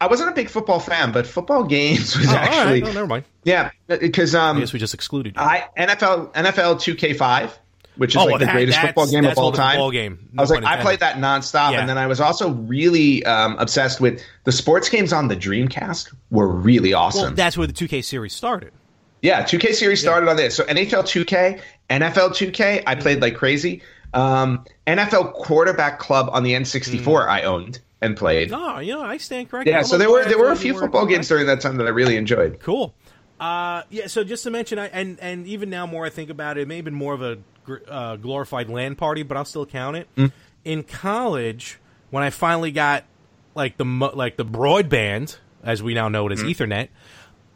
[0.01, 2.83] I wasn't a big football fan, but football games was oh, actually.
[2.83, 3.25] Oh, never mind.
[3.45, 5.43] Yeah, because um, I guess we just excluded you.
[5.43, 7.59] I NFL NFL two K five,
[7.97, 9.73] which is oh, like the greatest football game of all time.
[9.73, 10.29] Football game.
[10.33, 11.81] No I was like, I played that nonstop, yeah.
[11.81, 16.15] and then I was also really um, obsessed with the sports games on the Dreamcast.
[16.31, 17.23] Were really awesome.
[17.23, 18.73] Well, that's where the two K series started.
[19.23, 20.31] Yeah, 2K series started yeah.
[20.31, 20.55] on this.
[20.55, 23.83] So NHL 2K, NFL 2K, I played like crazy.
[24.15, 27.29] Um, NFL Quarterback Club on the N64, mm.
[27.29, 28.53] I owned and played.
[28.53, 29.73] Oh, you know, I stand corrected.
[29.75, 31.91] Yeah, so there were there were a few football games during that time that I
[31.91, 32.61] really enjoyed.
[32.61, 32.95] Cool.
[33.41, 36.57] Uh, yeah, so just to mention, I, and and even now, more I think about
[36.57, 37.39] it, it may have been more of a
[37.89, 40.09] uh, glorified LAN party, but I'll still count it.
[40.17, 40.33] Mm.
[40.65, 41.79] In college,
[42.11, 43.05] when I finally got
[43.55, 46.51] like the like the broadband, as we now know it as mm.
[46.51, 46.89] Ethernet,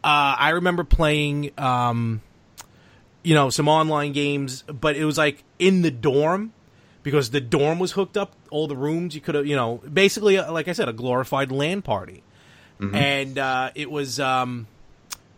[0.03, 2.23] uh, I remember playing, um,
[3.23, 6.53] you know, some online games, but it was like in the dorm
[7.03, 10.39] because the dorm was hooked up, all the rooms you could have, you know, basically,
[10.39, 12.23] uh, like I said, a glorified LAN party.
[12.81, 12.95] Mm-hmm.
[12.95, 14.67] And uh, it was, um,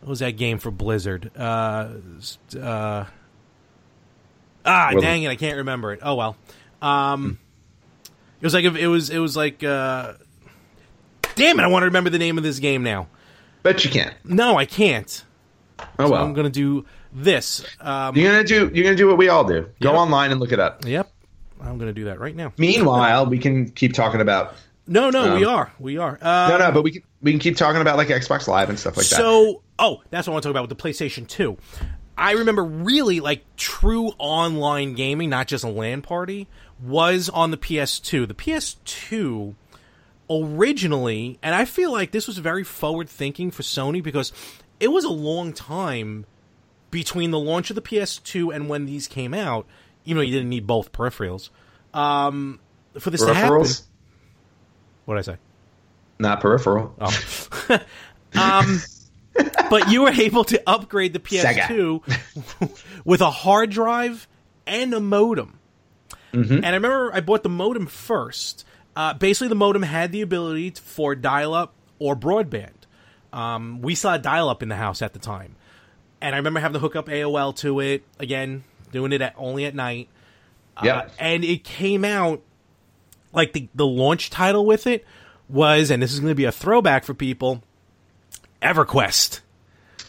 [0.01, 1.31] what was that game for Blizzard?
[1.37, 1.89] Uh,
[2.61, 3.05] uh,
[4.65, 6.01] ah, well, dang it, I can't remember it.
[6.03, 6.37] Oh well.
[6.81, 7.39] Um,
[8.41, 10.15] it was like it was it was like uh,
[11.35, 13.09] damn it, I want to remember the name of this game now.
[13.63, 14.15] Bet you can't.
[14.25, 15.25] No, I can't.
[15.79, 16.25] Oh so well.
[16.25, 17.65] I'm gonna do this.
[17.81, 19.69] Um, you're gonna do you're gonna do what we all do.
[19.81, 20.01] Go yep.
[20.01, 20.85] online and look it up.
[20.85, 21.13] Yep.
[21.65, 22.53] I'm going to do that right now.
[22.59, 24.55] Meanwhile, we can keep talking about.
[24.87, 26.19] No, no, um, we are, we are.
[26.21, 28.79] Um, no, no, but we can we can keep talking about like Xbox Live and
[28.79, 29.23] stuff like so, that.
[29.23, 31.57] So, oh, that's what I want to talk about with the PlayStation Two.
[32.17, 36.49] I remember really like true online gaming, not just a LAN party,
[36.83, 38.29] was on the PS2.
[38.29, 39.55] The PS2
[40.31, 44.33] originally, and I feel like this was very forward thinking for Sony because
[44.81, 46.27] it was a long time
[46.91, 49.67] between the launch of the PS2 and when these came out
[50.05, 51.51] even though you didn't need both peripherals.
[51.95, 52.61] Um,
[52.99, 53.67] for this to happen,
[55.05, 55.37] what did I say?
[56.19, 56.95] Not peripheral.
[57.01, 57.49] Oh.
[58.41, 58.81] um,
[59.71, 62.71] but you were able to upgrade the PS2
[63.05, 64.29] with a hard drive
[64.67, 65.59] and a modem.
[66.33, 66.57] Mm-hmm.
[66.57, 68.65] And I remember I bought the modem first.
[68.97, 72.73] Uh, basically, the modem had the ability to, for dial-up or broadband.
[73.33, 75.57] Um, we saw dial-up in the house at the time,
[76.21, 78.03] and I remember having to hook up AOL to it.
[78.19, 80.09] Again, doing it at, only at night.
[80.83, 82.43] Yeah, uh, and it came out
[83.33, 85.07] like the the launch title with it
[85.49, 87.63] was, and this is going to be a throwback for people.
[88.63, 89.41] EverQuest.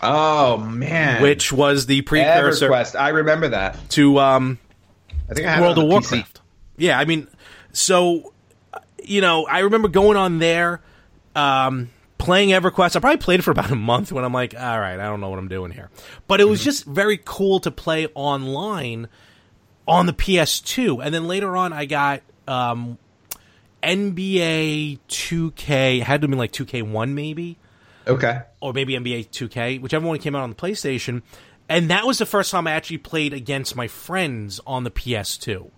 [0.01, 2.69] Oh man, which was the precursor.
[2.69, 4.59] EverQuest, I remember that to um,
[5.29, 6.35] I think I World of Warcraft.
[6.35, 6.41] PC.
[6.77, 7.27] Yeah, I mean,
[7.71, 8.33] so
[9.03, 10.81] you know, I remember going on there.
[11.35, 11.89] Um,
[12.23, 12.95] playing EverQuest.
[12.95, 15.19] I probably played it for about a month when I'm like, all right, I don't
[15.19, 15.89] know what I'm doing here.
[16.27, 16.65] But it was mm-hmm.
[16.65, 19.09] just very cool to play online
[19.87, 21.03] on the PS2.
[21.03, 22.97] And then later on, I got um,
[23.83, 25.99] NBA 2K.
[25.99, 27.57] It had to be like 2K1 maybe.
[28.07, 28.41] Okay.
[28.59, 31.21] Or maybe NBA 2K, whichever one came out on the PlayStation.
[31.69, 35.71] And that was the first time I actually played against my friends on the PS2.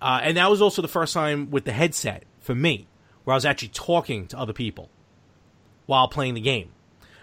[0.00, 2.88] Uh, and that was also the first time with the headset for me,
[3.24, 4.88] where I was actually talking to other people
[5.86, 6.72] while playing the game.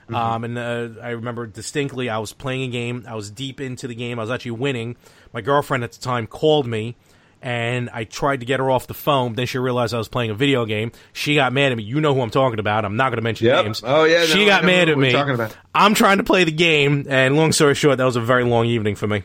[0.08, 0.16] Mm-hmm.
[0.16, 3.06] Um, and uh, I remember distinctly, I was playing a game.
[3.08, 4.20] I was deep into the game.
[4.20, 4.96] I was actually winning.
[5.34, 6.96] My girlfriend at the time called me
[7.42, 9.34] and I tried to get her off the phone.
[9.36, 10.92] Then she realized I was playing a video game.
[11.14, 11.84] She got mad at me.
[11.84, 12.84] You know who I'm talking about.
[12.86, 13.66] I'm not going to mention Yep.
[13.66, 13.82] names.
[13.86, 15.12] Oh, yeah, she no, I got mad at me.
[15.12, 15.56] talking about.
[15.76, 18.66] I'm trying to play the game, and long story short, that was a very long
[18.66, 19.24] evening for me.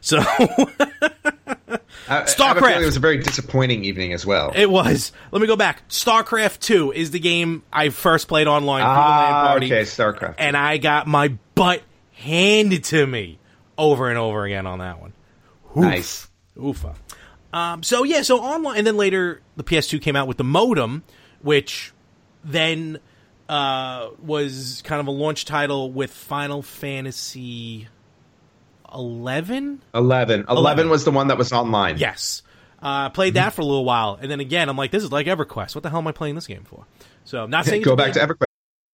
[0.00, 0.26] So I,
[2.08, 2.80] I have a StarCraft.
[2.82, 4.52] it was a very disappointing evening as well.
[4.54, 5.10] it was.
[5.32, 5.88] Let me go back.
[5.88, 8.82] StarCraft Two is the game I first played online.
[8.82, 10.36] through the LAN ah, party, okay, StarCraft.
[10.38, 11.82] and I got my butt
[12.12, 13.38] handed to me
[13.76, 15.12] over and over again on that one.
[15.70, 15.76] Oof.
[15.76, 16.28] Nice.
[16.56, 16.94] Oofa.
[17.52, 21.02] Um, so yeah, so online, and then later the PS2 came out with the modem,
[21.40, 21.92] which
[22.44, 22.98] then
[23.48, 27.88] uh, was kind of a launch title with Final Fantasy
[28.92, 29.82] eleven.
[29.94, 30.46] 11.
[30.48, 30.48] 11.
[30.48, 30.88] 11.
[30.90, 31.98] was the one that was online.
[31.98, 32.42] Yes,
[32.82, 35.26] uh, played that for a little while, and then again, I'm like, this is like
[35.26, 35.74] EverQuest.
[35.74, 36.86] What the hell am I playing this game for?
[37.24, 38.20] So I'm not saying Go back to.
[38.20, 38.44] EverQuest.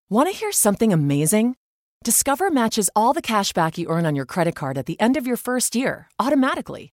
[0.08, 1.56] Want to hear something amazing?
[2.04, 5.16] Discover matches all the cash back you earn on your credit card at the end
[5.16, 6.92] of your first year automatically,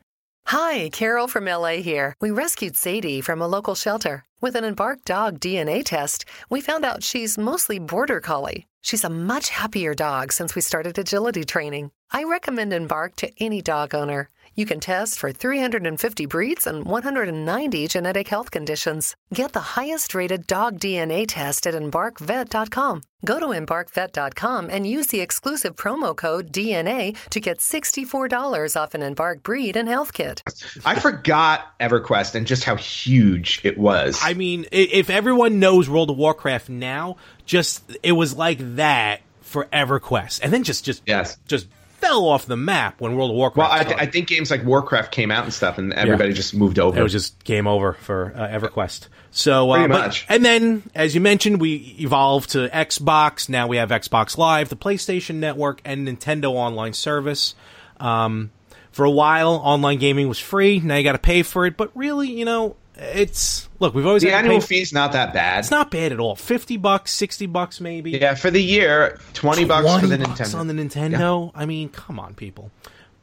[0.51, 2.13] Hi, Carol from LA here.
[2.19, 4.25] We rescued Sadie from a local shelter.
[4.41, 8.67] With an Embark dog DNA test, we found out she's mostly border collie.
[8.81, 11.91] She's a much happier dog since we started agility training.
[12.11, 14.27] I recommend Embark to any dog owner.
[14.55, 19.15] You can test for 350 breeds and 190 genetic health conditions.
[19.33, 23.03] Get the highest rated dog DNA test at embarkvet.com.
[23.23, 29.03] Go to embarkvet.com and use the exclusive promo code DNA to get $64 off an
[29.03, 30.43] Embark breed and health kit.
[30.83, 34.19] I forgot EverQuest and just how huge it was.
[34.21, 39.65] I mean, if everyone knows World of Warcraft now, just it was like that for
[39.71, 41.37] EverQuest, and then just just Yes.
[41.47, 41.67] just
[42.01, 43.57] fell off the map when World of Warcraft.
[43.71, 46.53] well, I, th- I think games like Warcraft came out and stuff, and everybody just
[46.53, 46.99] moved over.
[46.99, 49.07] it was just game over for uh, EverQuest.
[49.31, 53.47] So, uh, Pretty but- and then as you mentioned, we evolved to Xbox.
[53.47, 57.55] Now we have Xbox Live, the PlayStation Network, and Nintendo Online Service.
[57.99, 58.51] Um,
[58.91, 60.79] for a while, online gaming was free.
[60.81, 63.93] Now you got to pay for it, but really, you know, it's look.
[63.93, 65.59] We've always the pay annual for- fee's not that bad.
[65.59, 66.35] It's not bad at all.
[66.35, 68.11] Fifty bucks, sixty bucks, maybe.
[68.11, 70.55] yeah, for the year, twenty bucks for 20 the bucks Nintendo.
[70.59, 71.51] on the Nintendo.
[71.55, 72.71] I mean, come on, people.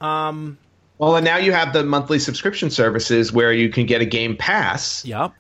[0.00, 0.58] Um,
[0.98, 4.36] well, and now you have the monthly subscription services where you can get a game
[4.36, 5.32] pass Yep,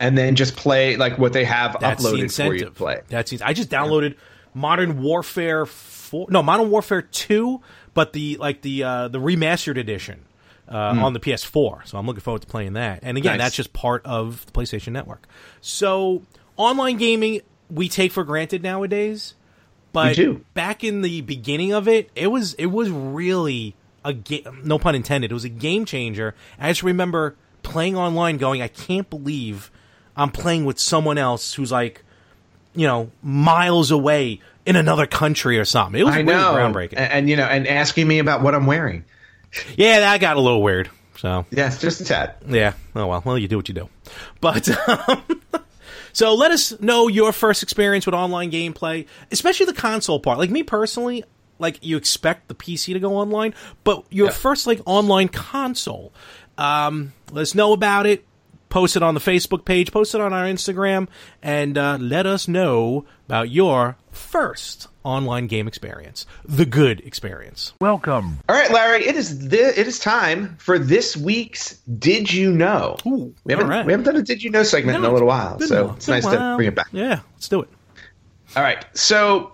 [0.00, 3.00] and then just play like what they have that's the uploaded for you to play.
[3.08, 4.16] That's the- I just downloaded
[4.54, 6.26] Modern Warfare four.
[6.30, 7.60] No, Modern Warfare two,
[7.94, 10.22] but the like the uh, the remastered edition.
[10.68, 13.00] Uh, On the PS4, so I'm looking forward to playing that.
[13.02, 13.34] And again.
[13.38, 13.46] Nice.
[13.46, 15.26] that's just part of the PlayStation Network.
[15.60, 16.22] So
[16.56, 17.40] online gaming
[17.70, 19.34] we take for granted nowadays,
[19.92, 20.18] but
[20.54, 24.62] back in the beginning of it, it was it was really a game.
[24.64, 25.30] No pun intended.
[25.30, 26.34] It was a game changer.
[26.58, 29.70] I just remember playing online, going, I can't believe
[30.16, 32.02] I'm playing with someone else who's like,
[32.74, 36.00] you know, miles away in another country or something.
[36.00, 36.94] It was I really know, groundbreaking.
[36.96, 39.04] and, and you know, and asking me about what I'm wearing.
[39.76, 40.90] Yeah, that got a little weird.
[41.18, 42.34] So Yes, just a tad.
[42.46, 42.74] yeah.
[42.94, 43.22] Oh well.
[43.24, 43.88] Well, you do what you do.
[44.40, 44.68] But
[45.08, 45.22] um,
[46.12, 50.38] so let us know your first experience with online gameplay, especially the console part.
[50.38, 51.24] Like me personally,
[51.58, 53.54] like you expect the PC to go online,
[53.84, 54.32] but your Yeah.
[54.32, 56.12] first like online console.
[56.58, 58.24] Um, let us know about it.
[58.76, 59.90] Post it on the Facebook page.
[59.90, 61.08] Post it on our Instagram,
[61.42, 67.72] and uh, let us know about your first online game experience, the good experience.
[67.80, 68.40] Welcome.
[68.46, 72.98] All right, Larry, it is thi- it is time for this week's Did You Know?
[73.06, 73.86] Ooh, we haven't all right.
[73.86, 75.84] we haven't done a Did You Know segment in a little while, Been a so
[75.86, 75.94] while.
[75.96, 76.88] it's Been nice to bring it back.
[76.92, 77.70] Yeah, let's do it.
[78.56, 78.84] All right.
[78.92, 79.52] So,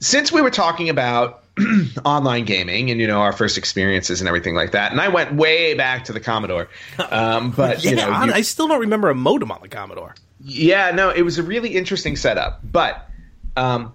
[0.00, 1.39] since we were talking about
[2.04, 5.34] online gaming and you know our first experiences and everything like that, and I went
[5.34, 6.68] way back to the Commodore,
[7.10, 9.68] um, but Yeah, you know, I- you- I still don't remember a modem on the
[9.68, 10.14] Commodore.
[10.42, 12.60] yeah, no, it was a really interesting setup.
[12.64, 13.08] But
[13.56, 13.92] um,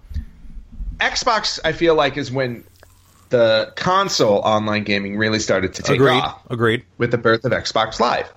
[0.98, 2.64] Xbox, I feel like, is when
[3.30, 6.12] the console online gaming really started to take Agreed.
[6.20, 6.84] off Agreed.
[6.98, 8.32] with the birth of Xbox Live.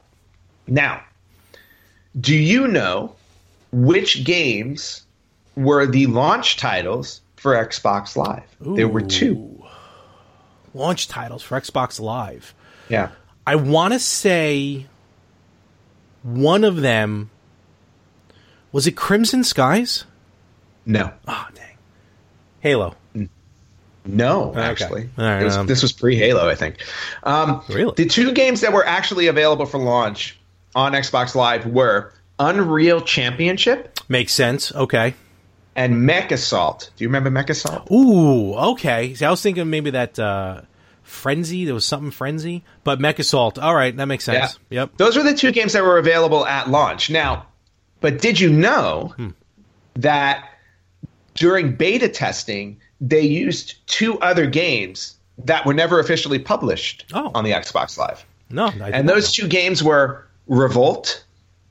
[0.67, 1.01] Now,
[2.19, 3.15] do you know
[3.71, 5.03] which games
[5.55, 8.43] were the launch titles for Xbox Live?
[8.59, 9.63] There were two.
[10.73, 12.53] Launch titles for Xbox Live.
[12.89, 13.09] Yeah.
[13.47, 14.85] I want to say
[16.23, 17.29] one of them
[18.71, 20.05] was it Crimson Skies?
[20.85, 21.11] No.
[21.27, 21.77] Oh dang,
[22.59, 22.95] Halo.
[24.05, 25.09] No, actually.
[25.17, 26.77] All right, was- um, this was pre Halo, I think.
[27.23, 27.93] Um, Really?
[27.95, 30.37] The two games that were actually available for launch
[30.75, 34.71] on Xbox Live were Unreal Championship Makes sense.
[34.73, 35.13] Okay.
[35.79, 36.89] And MechAssault.
[36.97, 37.89] Do you remember MechAssault?
[37.89, 39.13] Ooh, okay.
[39.13, 40.61] See, I was thinking maybe that uh,
[41.03, 41.63] Frenzy.
[41.63, 43.61] There was something Frenzy, but MechAssault.
[43.63, 44.59] All right, that makes sense.
[44.71, 44.97] Yep.
[44.97, 47.09] Those were the two games that were available at launch.
[47.09, 47.45] Now,
[48.01, 49.29] but did you know Hmm.
[49.95, 50.49] that
[51.35, 55.15] during beta testing, they used two other games
[55.45, 57.31] that were never officially published Oh.
[57.33, 58.25] on the Xbox Live?
[58.49, 61.23] No, And those two games were Revolt,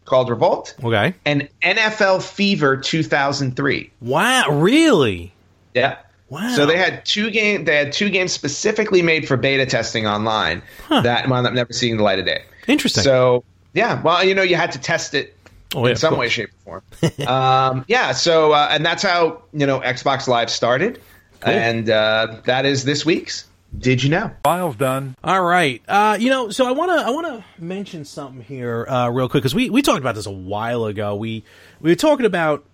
[0.09, 0.75] called Revolt.
[0.83, 1.15] Okay.
[1.25, 3.91] and NFL Fever 2003.
[4.01, 5.33] Wow, really?
[5.75, 5.99] Yeah.
[6.31, 6.55] Wow.
[6.55, 10.63] So they had two game they had two games specifically made for beta testing online
[10.91, 12.43] that wound up never seeing the light of day.
[12.67, 13.05] Interesting.
[13.05, 15.35] So yeah, well, you know, you had to test it
[15.75, 17.13] Oh, yeah, in some way, shape, or form.
[17.29, 18.13] um, yeah.
[18.13, 21.01] So uh, and that's how you know Xbox Live started,
[21.43, 23.45] and uh, that is this week's.
[23.77, 24.31] Did you know?
[24.43, 25.15] File's done.
[25.23, 25.83] All right.
[25.87, 29.29] Uh, you know, so I want to I want to mention something here uh, real
[29.29, 31.15] quick because we we talked about this a while ago.
[31.17, 31.45] We
[31.81, 32.65] we were talking about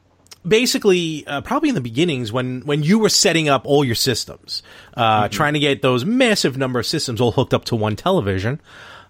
[0.46, 4.62] basically uh, probably in the beginnings when when you were setting up all your systems,
[4.96, 8.60] uh, trying to get those massive number of systems all hooked up to one television.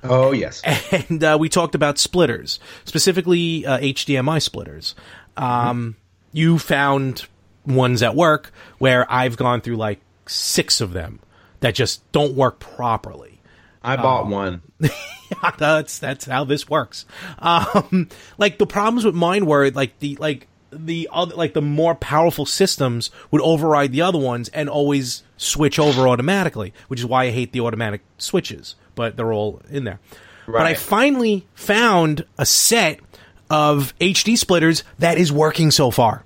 [0.02, 0.62] Oh yes.
[1.08, 4.94] and uh, we talked about splitters, specifically uh, HDMI splitters.
[5.36, 5.96] Um,
[6.32, 7.26] You found
[7.66, 11.20] ones at work where I've gone through like six of them
[11.64, 13.40] that just don't work properly.
[13.82, 14.60] I bought one.
[15.58, 17.06] that's that's how this works.
[17.38, 21.94] Um, like the problems with mine were like the like the other like the more
[21.94, 27.24] powerful systems would override the other ones and always switch over automatically, which is why
[27.24, 28.74] I hate the automatic switches.
[28.94, 30.00] But they're all in there.
[30.46, 33.00] But I finally found a set
[33.48, 36.24] of HD splitters that is working so far.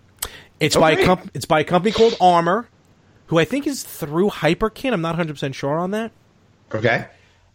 [0.59, 2.69] It's by a comp- it's by a company called Armor,
[3.29, 4.93] who I think is through Hyperkin.
[4.93, 6.13] I'm not 100 percent sure on that.
[6.75, 7.07] Okay.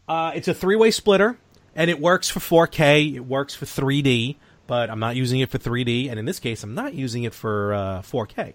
[0.07, 1.37] Uh, it's a three-way splitter,
[1.75, 3.15] and it works for 4K.
[3.15, 4.35] It works for 3D,
[4.67, 7.33] but I'm not using it for 3D, and in this case, I'm not using it
[7.33, 8.53] for uh, 4K.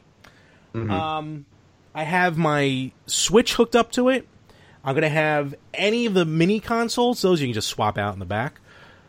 [0.75, 1.47] Um,
[1.95, 4.29] I have my Switch hooked up to it.
[4.85, 8.13] I'm going to have any of the mini consoles; those you can just swap out
[8.13, 8.61] in the back.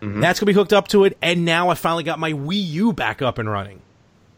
[0.02, 2.66] That's going to be hooked up to it, and now I finally got my Wii
[2.70, 3.82] U back up and running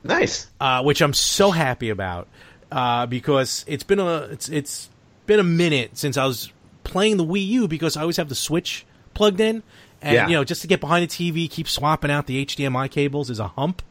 [0.03, 0.47] Nice.
[0.59, 2.28] uh, which I'm so happy about
[2.72, 4.89] uh, because it's been a it's it's
[5.26, 6.51] been a minute since I was
[6.84, 9.63] playing the Wii U because I always have the Switch plugged in,
[10.01, 10.28] and Yeah.
[10.28, 13.39] you know just to get behind the TV, keep swapping out the HDMI cables is
[13.39, 13.82] a hump.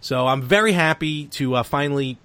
[0.00, 2.16] So I'm very happy to uh, finally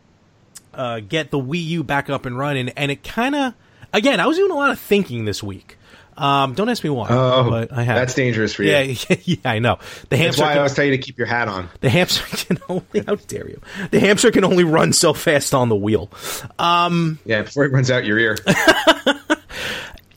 [0.74, 3.54] uh, get the Wii U back up and running, and it kind of
[3.94, 5.78] again I was doing a lot of thinking this week.
[6.18, 7.96] Um, don't ask me why, Oh, but I have.
[7.98, 8.72] that's dangerous for you.
[8.72, 9.80] Yeah, yeah, I know.
[10.04, 11.70] The That's hamster why I can- always tell you to keep your hat on.
[11.82, 13.62] the hamster can only how dare you?
[13.92, 16.10] The hamster can only run so fast on the wheel.
[16.60, 18.38] Yeah, before it runs out your ear.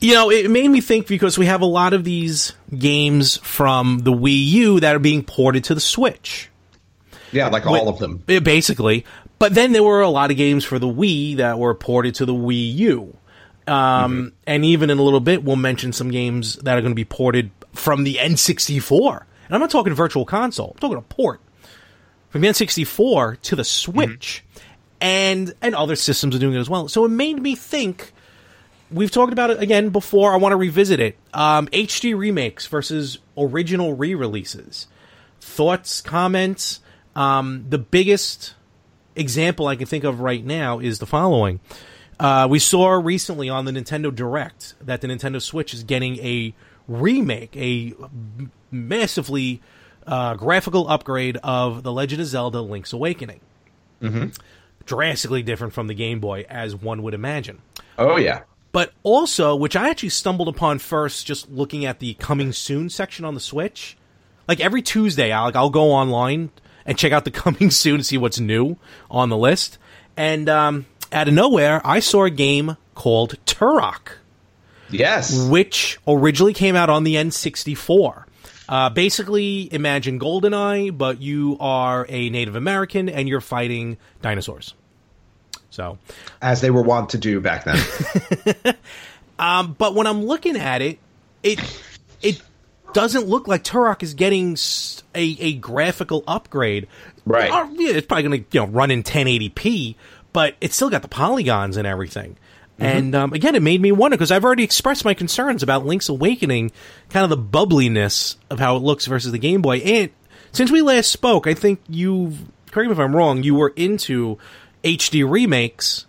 [0.01, 3.99] You know, it made me think because we have a lot of these games from
[3.99, 6.49] the Wii U that are being ported to the Switch.
[7.33, 8.23] Yeah, like all of them.
[8.25, 9.03] Basically.
[9.39, 12.25] But then there were a lot of games for the Wii that were ported to
[12.25, 13.17] the Wii U.
[13.69, 16.95] Um, And even in a little bit, we'll mention some games that are going to
[16.95, 19.19] be ported from the N64.
[19.45, 21.41] And I'm not talking virtual console, I'm talking a port
[22.29, 24.43] from the N64 to the Switch.
[25.01, 26.89] And, and other systems are doing it as well.
[26.89, 28.11] So it made me think
[28.91, 30.33] we've talked about it again before.
[30.33, 31.17] I want to revisit it.
[31.33, 34.87] Um, HD remakes versus original re releases.
[35.39, 36.81] Thoughts, comments.
[37.15, 38.55] Um, the biggest
[39.15, 41.59] example I can think of right now is the following.
[42.19, 46.53] Uh, we saw recently on the Nintendo Direct that the Nintendo Switch is getting a
[46.87, 47.93] remake, a
[48.71, 49.61] massively
[50.05, 53.39] uh, graphical upgrade of The Legend of Zelda Link's Awakening.
[54.01, 54.29] Mm-hmm.
[54.85, 57.61] Drastically different from the Game Boy, as one would imagine
[57.97, 58.41] Oh yeah.
[58.71, 63.23] but also which I actually stumbled upon first just looking at the coming soon section
[63.25, 63.97] on the Switch.
[64.47, 66.49] Like every Tuesday, I'll, I'll go online
[66.85, 68.77] and check out the coming soon to see what's new
[69.11, 69.77] on the list.
[70.17, 74.13] And um, out of nowhere, I saw a game called Turok,
[74.89, 75.47] Yes.
[75.47, 78.25] which originally came out on the N64.
[78.67, 84.75] Uh, basically, imagine GoldenEye, but you are a Native American and you're fighting dinosaurs.
[85.71, 85.97] So,
[86.41, 88.75] As they were wont to do back then.
[89.77, 90.99] but when I'm looking at it,
[91.41, 91.59] it
[92.21, 92.41] it
[92.93, 94.57] doesn't look like Turok is getting
[95.15, 96.87] a, a graphical upgrade.
[97.25, 97.51] Right.
[97.51, 99.95] Uh, it's probably going to you know run in 1080p,
[100.33, 102.37] but it's still got the polygons and everything.
[102.81, 106.07] And um, again, it made me wonder because I've already expressed my concerns about Link's
[106.07, 106.71] Awakening,
[107.09, 109.79] kind of the bubbliness of how it looks versus the Game Boy.
[109.79, 110.11] And
[110.53, 112.33] since we last spoke, I think you,
[112.71, 114.37] correct me if I'm wrong, you were into
[114.81, 116.05] HD remakes.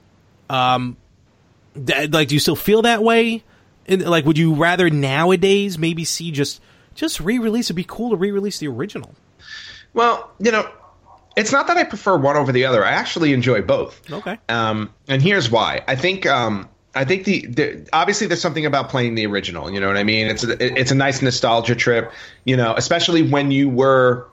[1.86, 3.44] Th- like do you still feel that way
[3.86, 6.60] and like would you rather nowadays maybe see just
[6.96, 9.14] just re-release it'd be cool to re-release the original
[9.94, 10.68] Well, you know,
[11.40, 12.84] it's not that I prefer one over the other.
[12.84, 14.00] I actually enjoy both.
[14.12, 14.38] Okay.
[14.50, 15.82] Um, and here's why.
[15.88, 19.70] I think um, I think the, the obviously there's something about playing the original.
[19.70, 20.26] You know what I mean?
[20.26, 22.12] It's a, it's a nice nostalgia trip.
[22.44, 24.28] You know, especially when you were,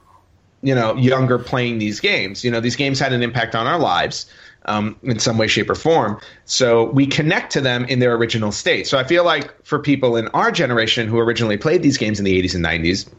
[0.61, 2.43] you know, younger playing these games.
[2.43, 4.29] You know, these games had an impact on our lives.
[4.65, 6.19] Um, in some way, shape, or form.
[6.43, 8.85] So we connect to them in their original state.
[8.85, 12.25] So I feel like for people in our generation who originally played these games in
[12.25, 13.09] the 80s and 90s,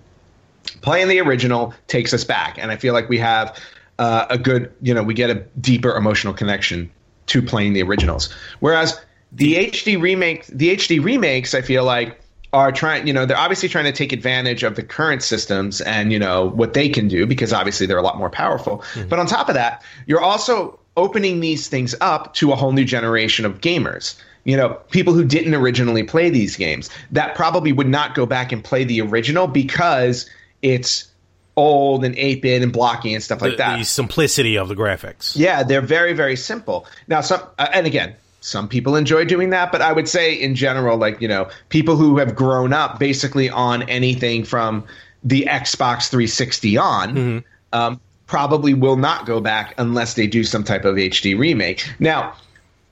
[0.71, 2.59] playing the original takes us back.
[2.59, 3.59] And I feel like we have
[3.99, 6.91] uh, a good, you know, we get a deeper emotional connection
[7.27, 8.33] to playing the originals.
[8.61, 9.01] Whereas
[9.33, 12.21] the HD remake, the HD remakes, I feel like
[12.53, 16.12] are trying, you know, they're obviously trying to take advantage of the current systems and
[16.12, 18.79] you know what they can do because obviously they're a lot more powerful.
[18.79, 19.09] Mm-hmm.
[19.09, 22.85] But on top of that, you're also opening these things up to a whole new
[22.85, 24.21] generation of gamers.
[24.45, 28.51] You know, people who didn't originally play these games that probably would not go back
[28.51, 30.29] and play the original because
[30.62, 31.09] it's
[31.56, 33.78] old and 8-bit and blocky and stuff like the, that.
[33.78, 35.36] The simplicity of the graphics.
[35.36, 36.86] Yeah, they're very very simple.
[37.09, 40.54] Now some uh, and again, some people enjoy doing that, but I would say in
[40.54, 44.84] general like, you know, people who have grown up basically on anything from
[45.24, 47.38] the Xbox 360 on mm-hmm.
[47.72, 51.88] um, probably will not go back unless they do some type of HD remake.
[51.98, 52.34] Now,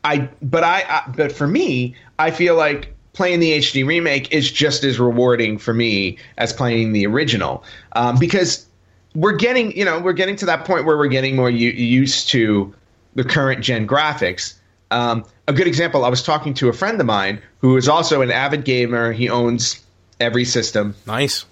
[0.02, 4.50] I but I, I but for me, I feel like playing the HD remake is
[4.52, 8.66] just as rewarding for me as playing the original um, because
[9.14, 12.28] we're getting you know we're getting to that point where we're getting more u- used
[12.28, 12.72] to
[13.14, 14.54] the current gen graphics.
[14.90, 18.20] Um, a good example, I was talking to a friend of mine who is also
[18.20, 19.12] an avid gamer.
[19.12, 19.82] He owns
[20.20, 20.94] every system.
[21.06, 21.46] Nice.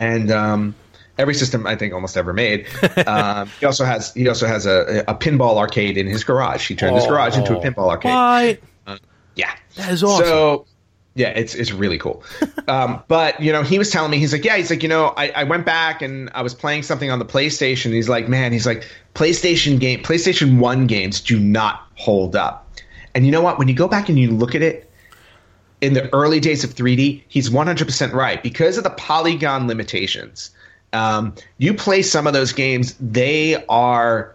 [0.00, 0.74] And um,
[1.16, 2.66] every system I think almost ever made.
[3.06, 6.66] um, he also has he also has a, a pinball arcade in his garage.
[6.66, 8.60] He turned oh, his garage into a pinball arcade.
[8.86, 8.98] Uh,
[9.36, 10.26] yeah, that is awesome.
[10.26, 10.66] So
[11.14, 12.22] yeah, it's it's really cool.
[12.68, 15.14] um, but you know, he was telling me he's like, yeah, he's like, you know,
[15.16, 17.92] I, I went back and I was playing something on the PlayStation.
[17.92, 22.68] he's like, man, he's like, PlayStation game, PlayStation One games do not hold up.
[23.14, 23.58] And you know what?
[23.58, 24.90] When you go back and you look at it,
[25.80, 30.50] in the early days of 3D, he's 100% right because of the polygon limitations.
[30.92, 34.32] Um, you play some of those games; they are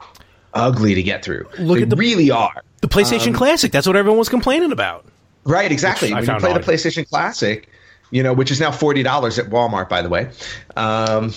[0.54, 1.48] ugly to get through.
[1.58, 2.62] Look they at the, really are.
[2.82, 3.72] The PlayStation um, Classic.
[3.72, 5.06] That's what everyone was complaining about.
[5.44, 6.14] Right, exactly.
[6.14, 7.68] When you play the PlayStation Classic,
[8.12, 10.30] you know, which is now forty dollars at Walmart, by the way.
[10.76, 11.34] Um,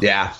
[0.00, 0.34] yeah,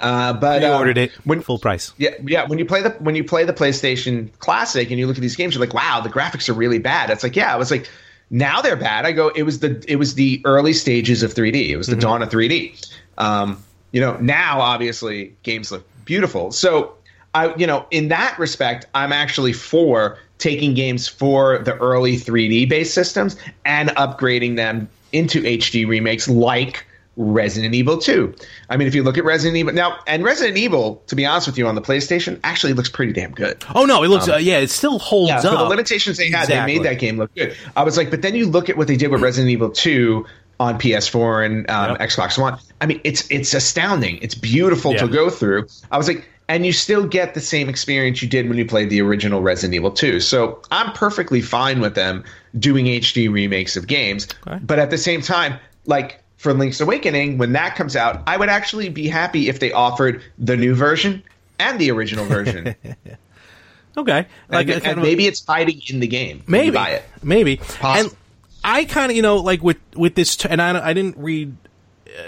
[0.00, 1.92] uh, but you ordered it when full price.
[1.96, 2.46] Yeah, yeah.
[2.46, 5.36] When you play the when you play the PlayStation Classic and you look at these
[5.36, 7.10] games, you're like, wow, the graphics are really bad.
[7.10, 7.88] It's like, yeah, I was like,
[8.30, 9.06] now they're bad.
[9.06, 11.70] I go, it was the it was the early stages of 3D.
[11.70, 12.00] It was the mm-hmm.
[12.00, 12.92] dawn of 3D.
[13.18, 16.52] Um, you know, now obviously games look beautiful.
[16.52, 16.94] So
[17.34, 22.68] I, you know, in that respect, I'm actually for taking games for the early 3D
[22.68, 26.86] based systems and upgrading them into HD remakes like
[27.16, 28.32] Resident Evil 2.
[28.70, 31.48] I mean, if you look at Resident Evil now, and Resident Evil, to be honest
[31.48, 33.64] with you, on the PlayStation, actually looks pretty damn good.
[33.74, 35.42] Oh no, it looks um, uh, yeah, it still holds yeah, up.
[35.42, 36.74] For the limitations they had, exactly.
[36.74, 37.56] they made that game look good.
[37.76, 40.24] I was like, but then you look at what they did with Resident Evil 2
[40.60, 42.00] on PS4 and um, yep.
[42.08, 42.56] Xbox One.
[42.80, 44.18] I mean, it's it's astounding.
[44.22, 45.00] It's beautiful yeah.
[45.00, 45.66] to go through.
[45.90, 48.90] I was like, and you still get the same experience you did when you played
[48.90, 50.20] the original Resident Evil 2.
[50.20, 52.24] So I'm perfectly fine with them
[52.58, 54.28] doing HD remakes of games.
[54.46, 54.58] Okay.
[54.62, 58.48] But at the same time, like for Link's Awakening, when that comes out, I would
[58.48, 61.22] actually be happy if they offered the new version
[61.58, 62.74] and the original version.
[63.96, 66.42] okay, like and, and maybe it's hiding in the game.
[66.46, 67.04] Maybe buy it.
[67.22, 67.56] Maybe.
[67.56, 68.10] Possible.
[68.10, 68.16] And
[68.64, 71.56] I kind of you know like with with this, and I I didn't read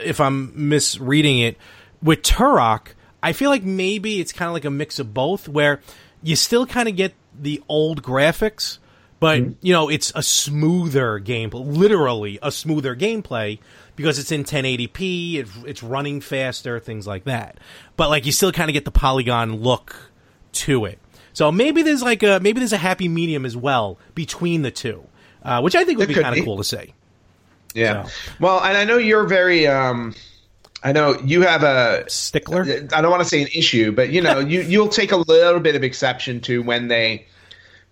[0.02, 1.56] if I'm misreading it
[2.02, 2.88] with Turok.
[3.22, 5.80] I feel like maybe it's kind of like a mix of both, where
[6.22, 8.78] you still kind of get the old graphics,
[9.18, 9.52] but mm-hmm.
[9.60, 13.58] you know it's a smoother game, literally a smoother gameplay
[13.96, 17.58] because it's in 1080p, it, it's running faster, things like that.
[17.96, 20.10] But like you still kind of get the polygon look
[20.52, 20.98] to it.
[21.32, 25.04] So maybe there's like a maybe there's a happy medium as well between the two
[25.42, 26.94] uh, which I think would be kind of cool to see.
[27.74, 28.04] Yeah.
[28.04, 28.12] So.
[28.40, 29.66] Well, and I know you're very.
[29.66, 30.14] Um,
[30.82, 32.62] I know you have a stickler.
[32.62, 35.60] I don't want to say an issue, but you know, you you'll take a little
[35.60, 37.26] bit of exception to when they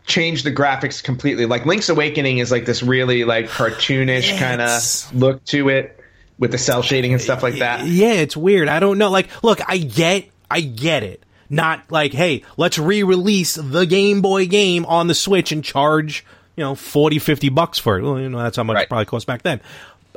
[0.06, 1.44] change the graphics completely.
[1.46, 6.00] Like Link's Awakening is like this really like cartoonish kind of look to it
[6.38, 7.86] with the cell shading and stuff like that.
[7.86, 8.68] Yeah, it's weird.
[8.68, 9.10] I don't know.
[9.10, 11.22] Like, look, I get, I get it.
[11.50, 16.24] Not like, hey, let's re-release the Game Boy game on the Switch and charge
[16.58, 18.02] you know, 40, 50 bucks for it.
[18.02, 18.82] Well, you know, that's how much right.
[18.82, 19.60] it probably cost back then.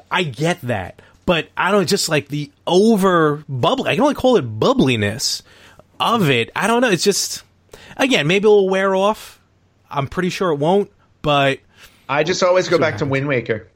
[0.09, 0.99] I get that.
[1.25, 3.91] But I don't just like the over bubbly.
[3.91, 5.43] I can only call it bubbliness
[5.99, 6.49] of it.
[6.55, 6.89] I don't know.
[6.89, 7.43] It's just,
[7.97, 9.39] again, maybe it'll wear off.
[9.89, 10.91] I'm pretty sure it won't,
[11.21, 11.59] but.
[12.09, 13.67] I just always go back to Wind Waker.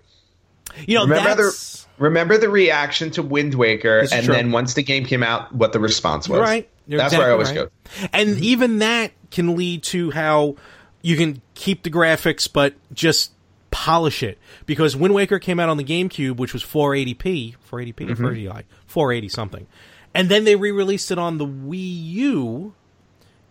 [0.87, 4.33] You know, remember the remember the reaction to Wind Waker, and true.
[4.33, 6.41] then once the game came out, what the response was.
[6.41, 6.69] Right.
[6.87, 7.69] You're That's where I always right.
[8.13, 10.55] And even that can lead to how
[11.01, 13.31] you can keep the graphics but just
[13.75, 18.25] polish it because Wind Waker came out on the GameCube, which was 480p, 480p, Mm-hmm.
[18.25, 19.67] 480i, 480 something,
[20.13, 22.73] and then they re-released it on the Wii U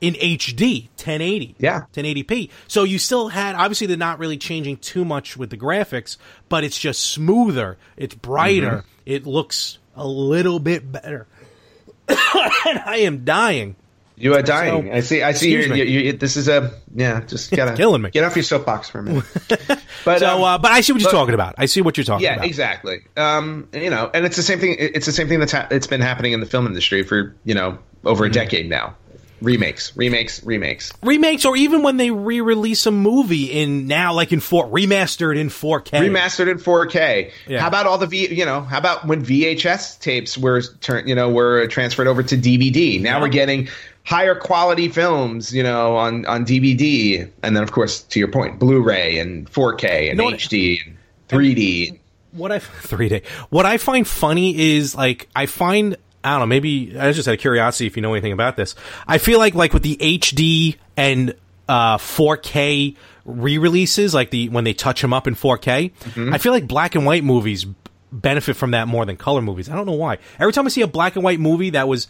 [0.00, 1.82] in HD, 1080, Yeah.
[1.92, 2.48] 1080p.
[2.68, 6.16] So you still had obviously they're not really changing too much with the graphics,
[6.48, 8.88] but it's just smoother, it's brighter, Mm-hmm.
[9.06, 11.26] it looks a little bit better.
[12.08, 13.76] and I am dying.
[14.16, 14.86] You are dying.
[14.86, 15.22] So- I see.
[15.22, 15.50] I see.
[15.52, 17.20] You're, you you this is a yeah.
[17.22, 18.10] Just gotta killing me.
[18.10, 19.24] Get off your soapbox for a minute.
[20.04, 21.54] But So, um, uh, but I see what you're but- talking about.
[21.56, 22.44] I see what you're talking yeah, about.
[22.44, 22.98] Yeah, exactly.
[23.16, 24.76] Um, you know, and it's the same thing.
[24.78, 27.54] It's the same thing that's ha- it's been happening in the film industry for you
[27.54, 28.34] know over a Mm-hmm.
[28.34, 28.96] decade now.
[29.40, 30.90] Remakes, remakes, remakes.
[31.02, 35.48] Remakes, or even when they re-release a movie in now, like in four remastered in
[35.48, 36.00] 4K.
[36.00, 37.30] remastered in 4K.
[37.46, 37.60] Yeah.
[37.60, 38.32] How about all the V?
[38.32, 41.08] You know, how about when VHS tapes were turned?
[41.08, 43.00] You know, were transferred over to DVD.
[43.02, 43.68] Now we're getting
[44.04, 45.52] higher quality films.
[45.54, 50.10] You know, on on DVD, and then of course, to your point, Blu-ray and 4K
[50.10, 50.96] and know HD and
[51.28, 51.98] 3D.
[52.32, 53.22] what I three day.
[53.50, 56.46] What I find funny is like I find I don't know.
[56.46, 58.74] Maybe I just had a curiosity if you know anything about this.
[59.06, 61.34] I feel like like with the HD and
[61.68, 66.34] uh 4K re-releases, like the when they touch them up in 4K, Mm-hmm.
[66.34, 67.66] I feel like black and white movies
[68.12, 69.68] benefit from that more than color movies.
[69.68, 70.18] I don't know why.
[70.38, 72.06] Every time I see a black and white movie that was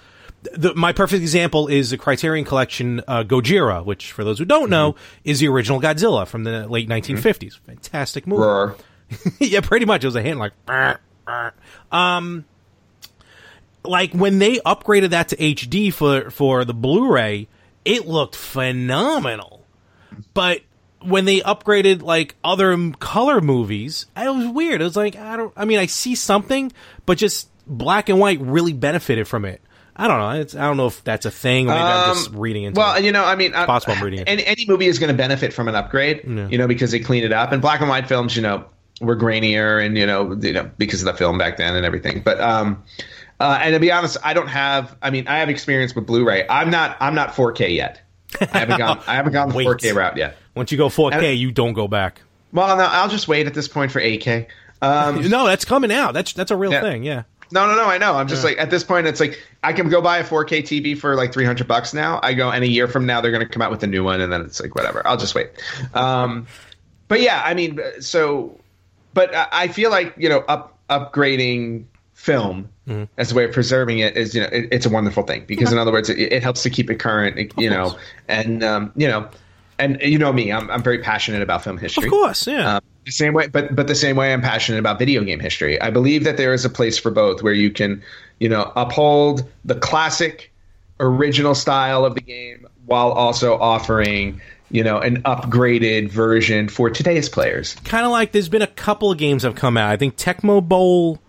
[0.52, 4.68] the, my perfect example is the Criterion Collection uh, Gojira, which, for those who don't
[4.70, 5.20] know, Mm-hmm.
[5.30, 7.58] is the original Godzilla from the late 1950s.
[7.66, 8.74] Fantastic movie
[9.38, 10.02] yeah, pretty much.
[10.02, 11.52] It was a hint like, "Brr, brr."
[11.92, 12.44] um,
[13.84, 17.46] like when they upgraded that to HD for for the Blu-ray,
[17.84, 19.64] it looked phenomenal.
[20.32, 20.60] But
[21.00, 24.80] when they upgraded like other color movies, it was weird.
[24.80, 25.52] It was like I don't.
[25.56, 26.72] I mean, I see something,
[27.04, 29.60] but just black and white really benefited from it.
[29.96, 30.40] I don't know.
[30.40, 31.66] It's, I don't know if that's a thing.
[31.66, 32.80] Maybe I'm just reading into.
[32.80, 33.04] Um, Well, it.
[33.04, 34.28] you know, I mean, I- possible I'm reading it.
[34.28, 37.22] Any, any movie is going to benefit from an upgrade, you know, because they clean
[37.24, 37.52] it up.
[37.52, 38.64] And black and white films, you know,
[39.00, 42.20] were grainier, and you know, you know, because of the film back then and everything.
[42.22, 42.82] But um,
[43.40, 44.96] uh, and to be honest, I don't have.
[45.02, 46.46] I mean, I have experience with Blu-ray.
[46.48, 46.96] I'm not.
[47.00, 48.00] I'm not 4K yet.
[48.40, 49.00] I haven't gone.
[49.06, 50.36] I haven't gone the 4K route yet.
[50.56, 52.20] Once you go 4K, and- you don't go back.
[52.52, 54.46] Well, no, I'll just wait at this point for 8K.
[54.82, 56.14] Um, No, that's coming out.
[56.14, 56.80] That's that's a real Yeah.
[56.82, 57.02] thing.
[57.04, 57.22] Yeah.
[57.52, 57.84] No, no, no.
[57.84, 58.14] I know.
[58.14, 60.98] I'm just like at this point, it's like I can go buy a 4K TV
[60.98, 62.20] for like 300 bucks now.
[62.22, 64.02] I go, and a year from now, they're going to come out with a new
[64.04, 65.06] one, and then it's like whatever.
[65.06, 65.50] I'll just wait.
[65.94, 66.46] Um,
[67.08, 68.58] but yeah, I mean, so,
[69.12, 71.84] but I feel like you know, up upgrading
[72.14, 72.68] film
[73.18, 75.72] as a way of preserving it is you know it, it's a wonderful thing because
[75.72, 77.38] in other words, it, it helps to keep it current.
[77.38, 77.96] it- you know,
[78.28, 79.28] and um, you know,
[79.78, 82.04] and you know me, I'm I'm very passionate about film history.
[82.06, 82.76] Of course, yeah.
[82.76, 85.80] Um, the same way, but but the same way I'm passionate about video game history.
[85.80, 88.02] I believe that there is a place for both, where you can,
[88.40, 90.52] you know, uphold the classic,
[91.00, 94.40] original style of the game while also offering,
[94.70, 97.74] you know, an upgraded version for today's players.
[97.84, 99.90] kind of like there's been a couple of games have come out.
[99.90, 101.20] I think Tecmo Bowl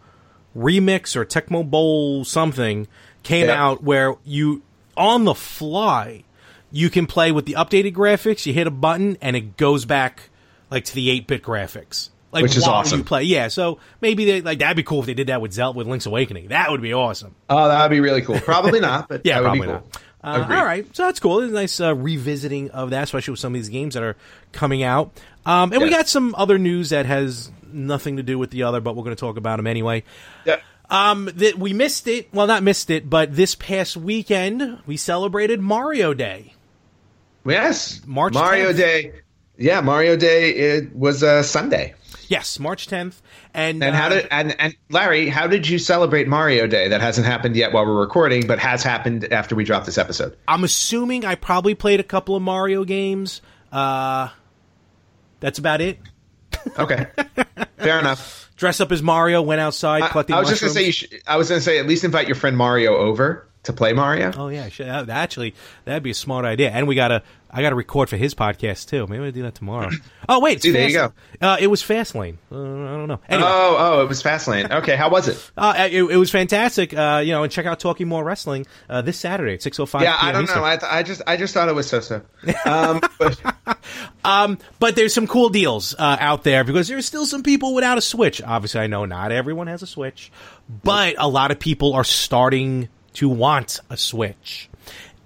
[0.55, 2.87] Remix or Tecmo Bowl something
[3.23, 3.63] came Yeah.
[3.63, 4.61] out where you
[4.95, 6.23] on the fly
[6.71, 8.45] you can play with the updated graphics.
[8.45, 10.29] You hit a button and it goes back
[10.69, 12.09] like to the 8-bit graphics.
[12.31, 12.99] Like Which is awesome.
[12.99, 13.47] You play, yeah.
[13.47, 16.05] So maybe they like that'd be cool if they did that with Zelda with Link's
[16.05, 16.49] Awakening.
[16.49, 17.33] That would be awesome.
[17.49, 18.39] Oh, that would be really cool.
[18.41, 19.75] Probably not, but Yeah, probably cool.
[19.75, 20.01] not.
[20.21, 21.39] Uh, all right, so that's cool.
[21.41, 24.17] It's a nice uh, revisiting of that, especially with some of these games that are
[24.51, 25.11] coming out.
[25.45, 28.81] Um, and we got some other news that has nothing to do with the other,
[28.81, 30.03] but we're going to talk about them anyway.
[30.43, 30.59] Yeah.
[30.89, 32.27] Um, that we missed it.
[32.33, 36.53] Well, not missed it, but this past weekend we celebrated Mario Day.
[37.45, 38.01] Yes.
[38.05, 38.77] March Mario 10th.
[38.77, 39.11] Day.
[39.57, 40.51] Yeah, Mario Day.
[40.51, 41.93] It was a Sunday.
[42.27, 43.21] Yes, March 10th.
[43.53, 46.87] And, And how uh, did and, and Larry, how did you celebrate Mario Day?
[46.87, 50.35] That hasn't happened yet while we're recording, but has happened after we drop this episode.
[50.47, 53.41] I'm assuming I probably played a couple of Mario games.
[53.71, 54.29] Uh,
[55.39, 55.99] that's about it.
[56.77, 57.05] Okay,
[57.77, 58.51] fair enough.
[58.55, 61.35] Dress up as Mario, went outside, I, I was just gonna say you should, I
[61.35, 64.31] was gonna say at least invite your friend Mario over to play Mario.
[64.35, 64.69] Oh yeah,
[65.09, 65.53] actually,
[65.85, 66.71] that'd be a smart idea.
[66.71, 69.05] And we gotta, I gotta record for his podcast too.
[69.07, 69.89] Maybe we will do that tomorrow.
[70.27, 72.37] Oh wait, See, there you Fast- Uh, it was Fastlane.
[72.51, 73.19] Uh, I don't know.
[73.29, 74.71] Anyway, Oh, oh, it was Fastlane.
[74.71, 75.51] Okay, how was it?
[75.57, 76.95] uh, it, it was fantastic.
[76.97, 79.85] Uh, you know, and check out Talking More Wrestling uh, this Saturday at six oh
[79.85, 80.01] five.
[80.01, 80.63] Yeah, I don't know.
[80.63, 82.23] I, th- I just I just thought it was so so.
[82.65, 83.39] Um, but
[84.79, 88.01] but there's some cool deals uh, out there because there's still some people without a
[88.01, 88.41] Switch.
[88.41, 90.31] Obviously, I know not everyone has a Switch,
[90.83, 94.69] but a lot of people are starting to want a Switch.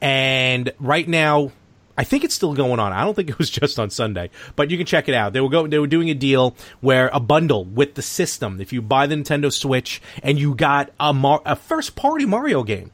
[0.02, 1.52] And right now,
[1.98, 2.94] I think it's still going on.
[2.94, 5.34] I don't think it was just on Sunday, but you can check it out.
[5.34, 8.62] They were go- they were doing a deal where a bundle with the system.
[8.62, 12.64] If you buy the Nintendo Switch and you got a Mar- a first party Mario
[12.64, 12.92] game,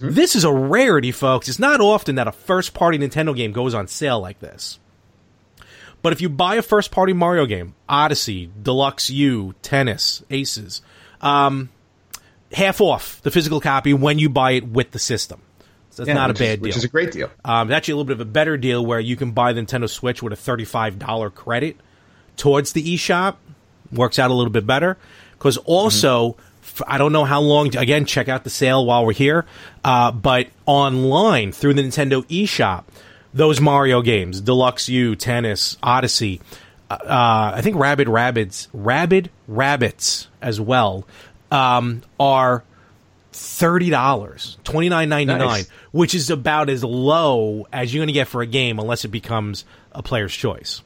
[0.00, 1.48] This is a rarity, folks.
[1.48, 4.78] It's not often that a first party Nintendo game goes on sale like this.
[6.02, 10.82] But if you buy a first party Mario game, Odyssey, Deluxe U, Tennis, Aces,
[11.22, 11.70] um,
[12.54, 15.40] half off the physical copy when you buy it with the system.
[15.90, 16.62] So that's Yeah, not a bad is, deal.
[16.62, 17.30] Which is a great deal.
[17.44, 19.60] Um, it's actually a little bit of a better deal where you can buy the
[19.60, 21.76] Nintendo Switch with a thirty-five dollar credit
[22.36, 23.36] towards the eShop.
[23.92, 24.96] Works out a little bit better
[25.32, 27.76] because also f- I don't know how long.
[27.76, 29.44] Again, check out the sale while we're here.
[29.84, 32.84] Uh, but online through the Nintendo eShop,
[33.32, 36.40] those Mario games, Deluxe U, Tennis, Odyssey,
[36.90, 36.96] uh,
[37.54, 41.06] I think Rabid Rabbits, Rabid Rabbits as well,
[41.54, 42.64] um, are
[43.32, 45.68] thirty dollars, twenty nine ninety nine, Nice.
[45.92, 49.08] which is about as low as you're going to get for a game, unless it
[49.08, 50.82] becomes a player's choice.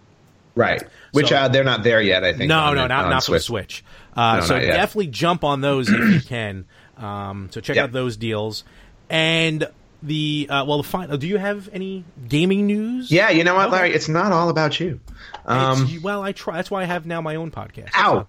[0.54, 0.82] Right.
[1.12, 2.48] Which So- uh, they're not there yet, I think.
[2.48, 3.82] No, on no, the- not not for the Switch.
[3.82, 3.84] Switch.
[4.16, 6.64] Uh, No, so definitely jump on those if you can.
[6.96, 7.84] Um, so check Yep.
[7.84, 8.64] out those deals
[9.08, 9.68] and
[10.02, 10.78] the uh, well.
[10.78, 11.16] The final.
[11.16, 13.10] Do you have any gaming news?
[13.12, 13.92] Yeah, you know what, Larry?
[13.94, 14.98] It's not all about you.
[15.46, 16.56] Um, well, I try.
[16.56, 17.90] That's why I have now my own podcast.
[17.94, 18.26] ow!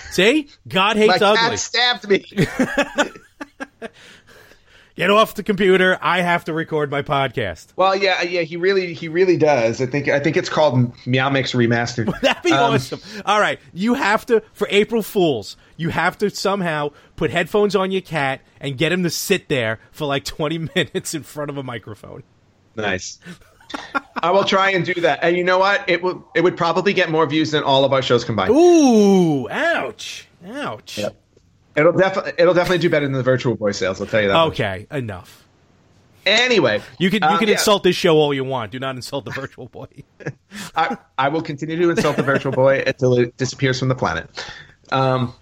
[0.10, 1.36] See, God hates My ugly.
[1.50, 2.24] cat stabbed me.
[4.94, 5.98] Get off the computer.
[6.02, 7.68] I have to record my podcast.
[7.76, 8.42] well, yeah, yeah.
[8.42, 9.80] He really, he really does.
[9.80, 12.12] I think, I think it's called Meow Mix Remastered.
[12.20, 13.00] That'd be Um, awesome.
[13.24, 15.56] All right, you have to for April Fools.
[15.78, 19.80] You have to somehow put headphones on your cat and get him to sit there
[19.92, 22.22] for like twenty minutes in front of a microphone.
[22.76, 23.18] Nice.
[24.22, 25.20] I will try and do that.
[25.22, 25.88] And you know what?
[25.88, 26.26] It will.
[26.34, 28.52] It would probably get more views than all of our shows combined.
[28.52, 31.00] Ooh, ouch, ouch.
[31.74, 32.32] It'll definitely.
[32.38, 34.00] It'll definitely do better than the virtual boy sales.
[34.00, 34.34] I'll tell you that.
[34.34, 34.52] much.
[34.52, 35.42] Okay, enough.
[36.24, 38.70] Anyway, You can you um, can yeah, insult this show all you want.
[38.70, 39.88] Do not insult the virtual boy.
[40.76, 44.30] I, I will continue to insult the virtual boy until it disappears from the planet.
[44.92, 45.34] Um,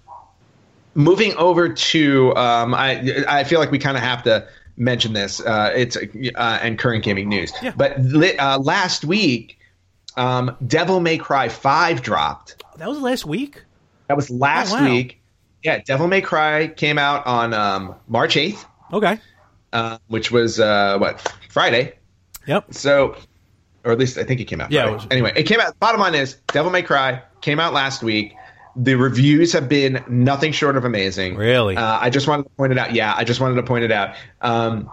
[0.94, 4.48] moving over to, um, I I feel like we kind of have to
[4.80, 5.40] mention this.
[5.40, 7.52] Uh, it's uh, and current gaming news.
[7.62, 7.72] Yeah.
[7.76, 9.58] But li- uh, last week,
[10.16, 12.62] um, Devil May Cry Five dropped.
[12.78, 13.62] that was last week.
[14.08, 14.90] That was last Oh, wow.
[14.90, 15.20] week.
[15.62, 19.20] Yeah, Devil May Cry came out on um, March eighth, Okay.
[19.72, 21.20] uh, which was uh, what
[21.50, 21.92] Friday.
[22.46, 22.72] Yep.
[22.74, 23.16] So,
[23.84, 24.72] or at least I think it came out.
[24.72, 25.78] Yeah, it was- anyway, it came out.
[25.78, 28.34] Bottom line is, Devil May Cry came out last week.
[28.76, 31.34] The reviews have been nothing short of amazing.
[31.36, 31.76] Really?
[31.76, 32.94] Uh, I just wanted to point it out.
[32.94, 34.14] Yeah, I just wanted to point it out.
[34.40, 34.88] Um,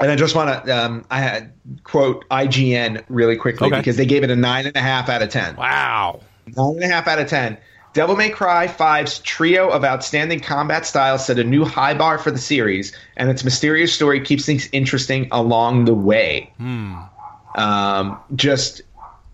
[0.00, 1.52] and I just want to, um, I had
[1.84, 3.76] quote IGN really quickly Okay.
[3.76, 5.56] because they gave it a nine and a half out of ten.
[5.56, 6.20] Wow.
[6.56, 7.58] Nine and a half out of ten.
[7.92, 12.30] Devil May Cry 5's trio of outstanding combat styles set a new high bar for
[12.30, 16.52] the series, and its mysterious story keeps things interesting along the way.
[17.56, 18.82] Um, just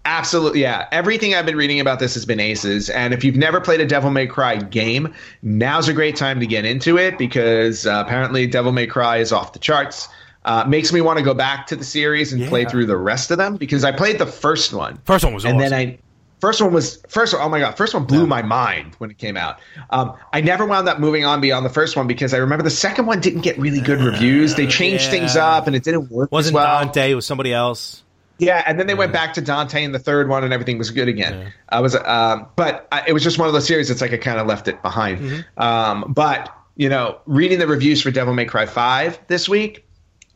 [0.06, 0.88] absolutely, yeah.
[0.92, 3.86] Everything I've been reading about this has been aces, and if you've never played a
[3.86, 8.46] Devil May Cry game, now's a great time to get into it because uh, apparently
[8.46, 10.08] Devil May Cry is off the charts.
[10.44, 13.32] Uh, makes me want to go back to the series and play through the rest
[13.32, 15.70] of them because I played the first one First one was and awesome.
[15.70, 15.98] then I
[16.40, 19.18] first one was first one, oh my god first one blew my mind when it
[19.18, 19.58] came out
[19.90, 22.70] um, i never wound up moving on beyond the first one because i remember the
[22.70, 25.10] second one didn't get really good reviews they changed yeah.
[25.10, 27.10] things up and it didn't work Wasn't as well Dante?
[27.10, 28.04] It was somebody else.
[28.38, 30.90] Yeah and then they went back to dante in the third one and everything was
[30.90, 34.00] good again i was um, but I, it was just one of those series it's
[34.00, 35.62] like i kind of left it behind Mm-hmm.
[35.62, 39.82] um, but you know reading the reviews for devil may cry 5 this week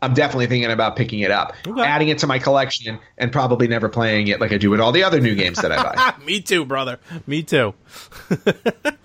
[0.02, 1.82] I'm definitely thinking about picking it up, Okay.
[1.82, 4.92] adding it to my collection, and probably never playing it like I do with all
[4.92, 6.14] the other new games that I buy.
[6.24, 6.98] Me too, brother.
[7.26, 7.74] Me too.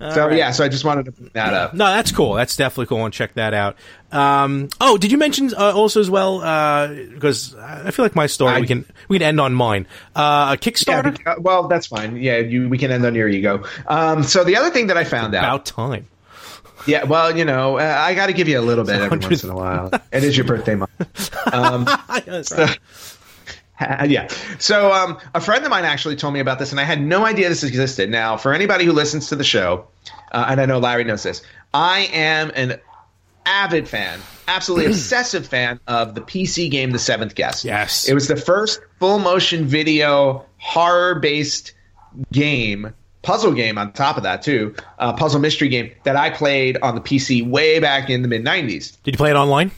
[0.00, 1.74] so yeah, so I just wanted to put that up.
[1.74, 2.34] No, that's cool.
[2.34, 3.04] That's definitely cool.
[3.04, 3.76] And check that out.
[4.12, 6.38] Um, oh, did you mention uh, also as well?
[7.12, 9.86] Because I feel like my story I- we can we can end on mine.
[10.16, 11.16] Uh, a Yeah, Kickstarter.
[11.16, 12.16] bec- uh, well, that's fine.
[12.16, 13.64] Yeah, you, we can end on your ego.
[13.86, 16.06] Um, so the other thing that I found out, About time.
[16.86, 19.42] yeah, well, you know, uh, I got to give you a little bit every once
[19.44, 19.90] in a while.
[20.12, 20.90] It is your birthday month.
[21.52, 22.52] Right.
[22.52, 22.68] Uh,
[24.06, 24.28] yeah.
[24.58, 27.24] So um, a friend of mine actually told me about this, and I had no
[27.24, 28.10] idea this existed.
[28.10, 29.86] Now, for anybody who listens to the show,
[30.32, 32.80] uh, and I know Larry knows this, I am an
[33.46, 37.64] avid fan, absolutely obsessive fan of the PC game The Seventh Guest.
[37.64, 38.08] Yes.
[38.08, 41.72] It was the first full motion video horror based
[42.32, 42.94] game.
[43.22, 46.94] Puzzle game on top of that too, uh, puzzle mystery game that I played on
[46.94, 48.96] the PC way back in the mid '90s.
[49.02, 49.70] Did you play it online?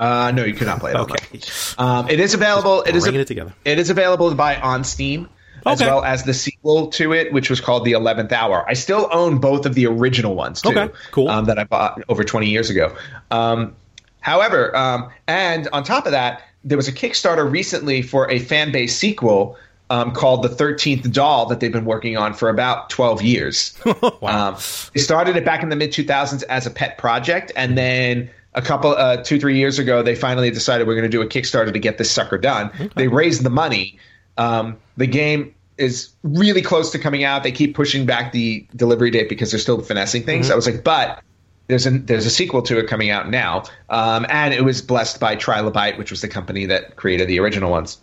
[0.00, 0.96] Uh, no, you could not play it.
[0.96, 1.40] Okay.
[1.78, 2.82] Um, it is available.
[2.82, 3.54] It is a- it together.
[3.64, 5.28] It is available to buy on Steam,
[5.64, 8.64] as well as the sequel to it, which was called The Eleventh Hour.
[8.68, 10.70] I still own both of the original ones too.
[10.70, 11.28] Okay, cool.
[11.28, 12.96] Um, that I bought over twenty years ago.
[13.30, 13.74] Um,
[14.20, 18.72] however, um, and on top of that, there was a Kickstarter recently for a fan
[18.72, 19.56] base sequel.
[19.90, 23.78] Um, called the Thirteenth Doll that they've been working on for about twelve years.
[24.22, 24.48] Wow.
[24.48, 24.54] Um,
[24.94, 28.62] they started it back in the mid 2000s as a pet project, and then a
[28.62, 31.72] couple, uh, two, three years ago, they finally decided we're going to do a Kickstarter
[31.72, 32.90] to get this sucker done.
[32.96, 33.98] They raised the money.
[34.36, 37.42] Um, the game is really close to coming out.
[37.42, 40.50] They keep pushing back the delivery date because they're still finessing things.
[40.50, 41.22] I was like, but
[41.68, 45.18] there's a there's a sequel to it coming out now, um, and it was blessed
[45.20, 47.98] by Trilobyte, which was the company that created the original ones,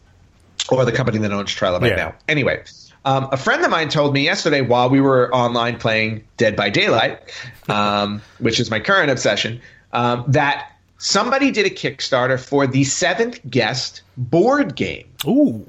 [0.69, 1.95] or the company that owns Trilobyte Yeah.
[1.95, 2.15] now.
[2.27, 2.63] Anyway,
[3.05, 6.69] um, a friend of mine told me yesterday while we were online playing Dead by
[6.71, 7.19] Daylight,
[7.69, 9.61] um, which is my current obsession,
[9.93, 15.07] um, that somebody did a Kickstarter for the seventh guest board game.
[15.27, 15.65] Ooh.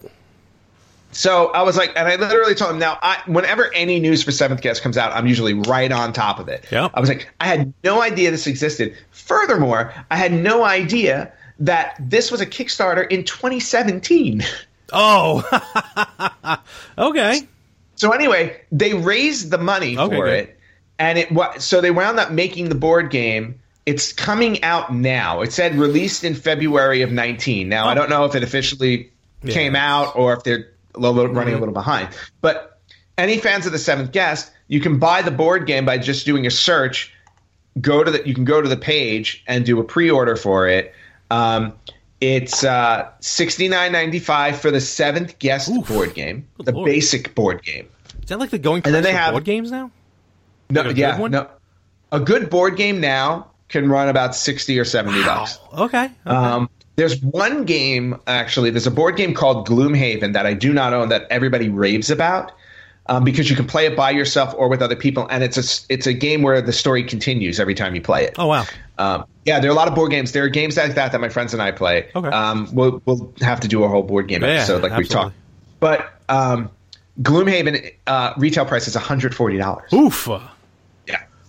[1.13, 4.31] So I was like, and I literally told him, now, I, whenever any news for
[4.31, 6.65] Seventh Guest comes out, I'm usually right on top of it.
[6.71, 6.93] Yep.
[6.95, 8.97] I was like, I had no idea this existed.
[9.11, 14.45] Furthermore, I had no idea that this was a Kickstarter in 2017.
[14.93, 15.43] Oh.
[16.99, 17.41] okay.
[17.97, 20.35] So anyway, they raised the money Okay, for good.
[20.45, 20.59] it,
[20.99, 23.60] and it wa- so they wound up making the board game.
[23.87, 25.41] It's coming out now.
[25.41, 27.69] It said released in February of 19.
[27.69, 29.11] Now I don't know if it officially
[29.43, 29.53] Yeah.
[29.55, 32.09] came out or if they're a little, running a little behind.
[32.41, 32.79] But
[33.17, 36.47] any fans of the Seventh Guest, you can buy the board game by just doing
[36.47, 37.13] a search.
[37.81, 40.93] Go to the you can go to the page and do a pre-order for it.
[41.31, 41.73] Um,
[42.21, 46.87] it's uh, sixty nine ninety five for the Seventh Guest board game, the Lord.
[46.87, 47.89] basic board game.
[48.23, 49.91] Is that like the going And then they have- board games now?
[50.69, 51.49] No, Like yeah, no.
[52.13, 55.59] A good board game now can run about sixty or seventy bucks.
[55.73, 56.11] Okay.
[56.27, 58.71] Um, there's one game actually.
[58.71, 62.53] There's a board game called Gloomhaven that I do not own that everybody raves about
[63.07, 65.93] um, because you can play it by yourself or with other people, and it's a
[65.93, 68.35] it's a game where the story continues every time you play it.
[68.39, 68.65] oh wow.
[68.99, 70.33] Um, yeah, there are a lot of board games.
[70.33, 72.11] There are games like that that my friends and I play.
[72.15, 72.29] Okay.
[72.29, 75.35] Um, we'll we'll have to do a whole board game Yeah, episode like we talked.
[75.81, 76.69] But um,
[77.23, 79.91] Gloomhaven uh, retail price is one hundred forty dollars.
[79.95, 80.29] Oof.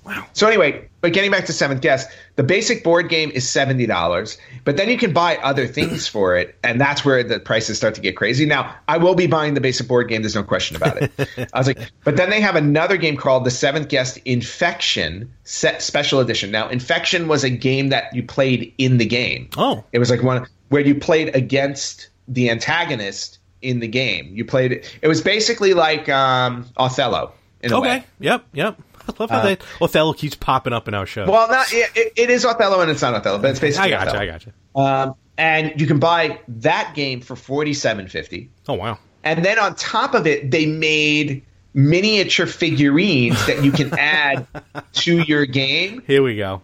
[0.03, 0.25] Wow.
[0.33, 4.37] So anyway, but getting back to Seventh Guest, the basic board game is seventy dollars,
[4.63, 7.95] but then you can buy other things for it, and that's where the prices start
[7.95, 8.45] to get crazy.
[8.45, 10.23] Now, I will be buying the basic board game.
[10.23, 11.11] There's no question about it.
[11.53, 15.81] I was like, but then they have another game called the Seventh Guest Infection Set
[15.83, 16.49] Special Edition.
[16.49, 19.49] Now, Infection was a game that you played in the game.
[19.55, 19.83] Oh.
[19.91, 24.31] It was like one where you played against the antagonist in the game.
[24.33, 24.97] You played it.
[25.01, 27.87] It was basically like um, Othello in a way.
[27.97, 28.05] Okay.
[28.19, 28.45] Yep.
[28.53, 28.81] Yep.
[29.19, 31.29] I love how Uh, that Othello keeps popping up in our show.
[31.29, 34.09] Well, not it, it- is Othello and it's not Othello, but it's I basically gotcha.
[34.09, 34.19] Othello.
[34.21, 34.53] I gotcha.
[34.75, 34.81] You.
[34.81, 38.49] Um, and you can buy that game for forty seven fifty.
[38.67, 38.97] Oh wow.
[39.23, 41.43] and then on top of it, they made
[41.73, 44.45] miniature figurines that you can add
[44.93, 46.03] to your game.
[46.05, 46.61] Here we go.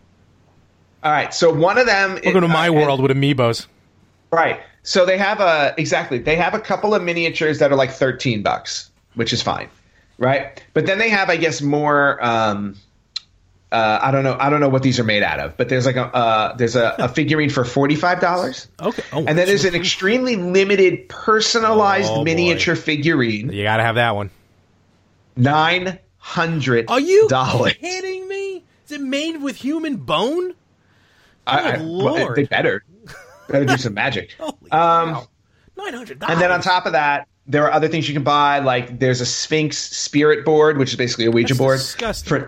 [1.03, 2.17] All right, so one of them.
[2.17, 2.25] Is.
[2.25, 3.67] Welcome to my uh, world with amiibos.
[4.31, 4.59] Right.
[4.83, 6.17] So they have a exactly.
[6.19, 9.69] They have a couple of miniatures that are like thirteen bucks, which is fine,
[10.18, 10.63] right?
[10.74, 12.24] But then they have, I guess, more.
[12.24, 12.76] Um,
[13.72, 14.38] uh, I don't know.
[14.39, 16.76] I don't know what these are made out of, but there's like a uh, there's
[16.78, 18.68] a, a figurine for forty five dollars.
[18.82, 19.03] Okay.
[19.11, 22.24] Oh, And then there's an extremely limited personalized Oh, boy.
[22.24, 24.30] miniature figurine, You gotta have that one.
[25.36, 26.89] nine hundred.
[26.89, 28.63] Are you kidding me?
[28.86, 30.53] Is it made with human bone?
[31.45, 32.84] I, I- well, they better
[33.49, 34.36] better do some magic.
[34.72, 35.26] Um.
[35.78, 36.24] Nine hundred.
[36.28, 38.59] And then on top of that, there are other things you can buy.
[38.59, 42.29] Like there's a Sphinx spirit board, which is basically a Ouija That's board disgusting.
[42.29, 42.39] for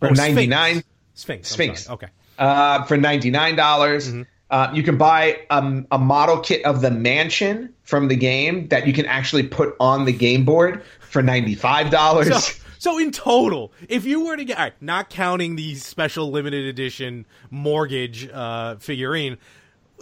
[0.00, 0.18] for Oh, Sphinx.
[0.18, 0.84] ninety nine
[1.14, 1.88] Sphinx.
[1.90, 2.08] Okay.
[2.38, 4.08] uh, for ninety nine dollars.
[4.08, 4.22] Mm-hmm.
[4.50, 8.86] Uh, you can buy um, a model kit of the mansion from the game that
[8.86, 12.28] you can actually put on the game board for ninety five dollars.
[12.28, 16.30] So, so in total, if you were to get, all right, not counting the special
[16.30, 19.38] limited edition mortgage uh, figurine,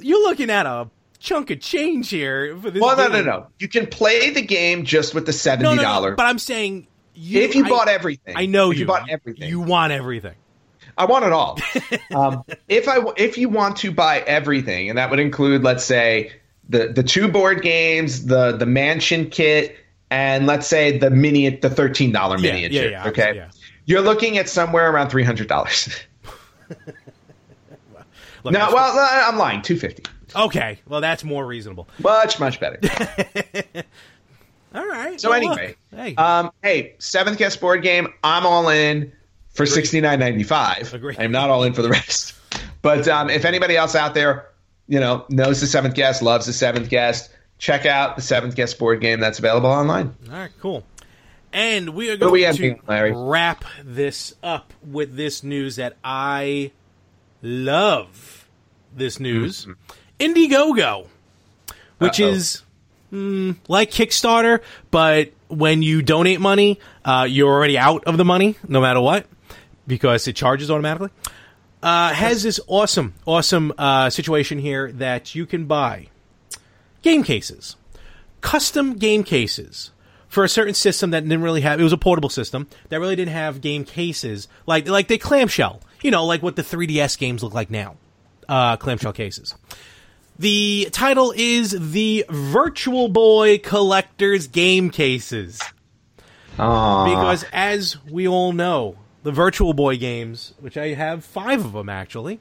[0.01, 0.89] you're looking at a
[1.21, 2.81] chunk of change here for this.
[2.81, 3.47] well, no, no, no.
[3.61, 6.11] You can play the game just with the no, seventy no, dollar.
[6.11, 6.17] no.
[6.17, 8.81] But I'm saying, you, if you I- bought everything, I know you.
[8.81, 9.49] you bought everything.
[9.49, 10.35] You want everything.
[10.99, 11.59] I want it all.
[12.15, 16.33] um, if I if you want to buy everything, and that would include, let's say,
[16.69, 19.77] the the two board games, the the mansion kit,
[20.11, 22.85] and let's say the mini the thirteen dollar Yeah, miniature.
[22.85, 23.51] yeah, yeah, okay, yeah.
[23.87, 25.89] you're looking at somewhere around three hundred dollars.
[28.43, 29.63] Look, no, well, I'm lying.
[29.63, 30.03] Two fifty.
[30.35, 30.81] Okay.
[30.87, 31.89] Well, that's more reasonable.
[32.03, 32.79] Much much better.
[34.75, 35.21] All right.
[35.21, 38.13] So well, look, anyway, hey, um, hey, seventh guest board game.
[38.23, 39.13] I'm all in
[39.51, 40.95] for sixty nine ninety five.
[41.19, 42.35] I'm not all in for the rest.
[42.83, 44.49] But um, if anybody else out there,
[44.87, 48.79] you know, knows the seventh guest, loves the seventh guest, check out the seventh guest
[48.79, 50.15] board game that's available online.
[50.29, 50.85] All right, cool.
[51.53, 53.13] And we are do we going to Larry?
[53.15, 56.71] wrap this up with this news that I
[57.43, 58.49] love.
[58.93, 59.69] This news,
[60.21, 61.07] Indiegogo,
[61.99, 62.21] which.
[62.21, 62.29] Uh-oh.
[62.29, 62.63] is
[63.13, 64.61] mm, like Kickstarter,
[64.91, 69.27] but when you donate money, uh, you're already out of the money, no matter what,
[69.87, 71.11] because it charges automatically.
[71.83, 76.07] uh, has this awesome, awesome uh, situation here that you can buy
[77.03, 77.77] game cases,
[78.43, 79.91] custom game cases
[80.29, 81.81] for a certain system that didn't really have.
[81.81, 85.81] It was a portable system that really didn't have game cases like like they clamshell.
[86.03, 87.97] You know, like what the 3DS games look like now,
[88.49, 89.55] uh, clamshell cases.
[90.41, 95.61] The title is the Virtual Boy Collector's Game Cases.
[96.57, 97.05] Aww.
[97.05, 101.91] Because as we all know, the Virtual Boy games, which I have five of them
[101.91, 102.41] actually,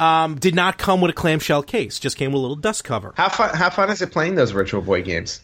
[0.00, 2.00] um, did not come with a clamshell case.
[2.00, 3.14] Just came with a little dust cover.
[3.16, 3.54] How fun?
[3.54, 5.40] How fun is it playing those Virtual Boy games?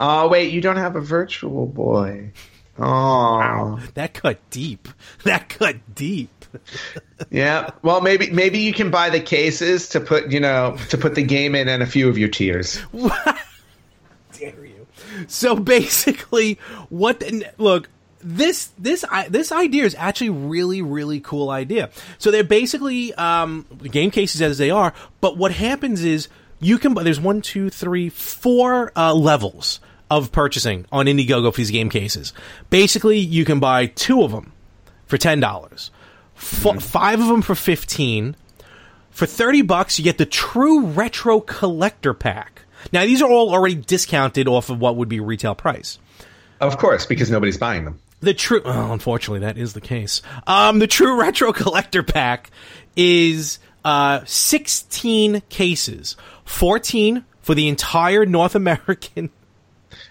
[0.00, 2.32] Oh wait, you don't have a Virtual Boy.
[2.84, 4.88] Oh, That cut deep.
[5.24, 6.30] That cut deep.
[7.30, 7.70] yeah.
[7.82, 11.22] Well, maybe maybe you can buy the cases to put you know to put the
[11.22, 12.80] game in and a few of your tears.
[14.38, 14.86] dare you?
[15.28, 16.58] So basically,
[16.88, 17.22] what?
[17.56, 17.88] Look,
[18.20, 21.90] this this this idea is actually really really cool idea.
[22.18, 26.28] So they're basically um, game cases as they are, but what happens is
[26.60, 26.94] you can.
[26.94, 29.80] buy There's one, two, three, four uh, levels
[30.18, 32.32] of purchasing on Indiegogo for these game cases.
[32.70, 34.52] Basically, you can buy two of them
[35.06, 35.90] for ten dollars,
[36.36, 38.36] F- five of them for fifteen.
[39.10, 42.62] For 30 bucks, you get the true retro collector pack.
[42.94, 45.98] Now, these are all already discounted off of what would be retail price.
[46.62, 48.00] Of course, because nobody's buying them.
[48.20, 50.22] The true, oh, unfortunately, that is the case.
[50.46, 52.50] Um, the true retro collector pack
[52.96, 59.28] is uh, 16 cases, 14 for the entire North American.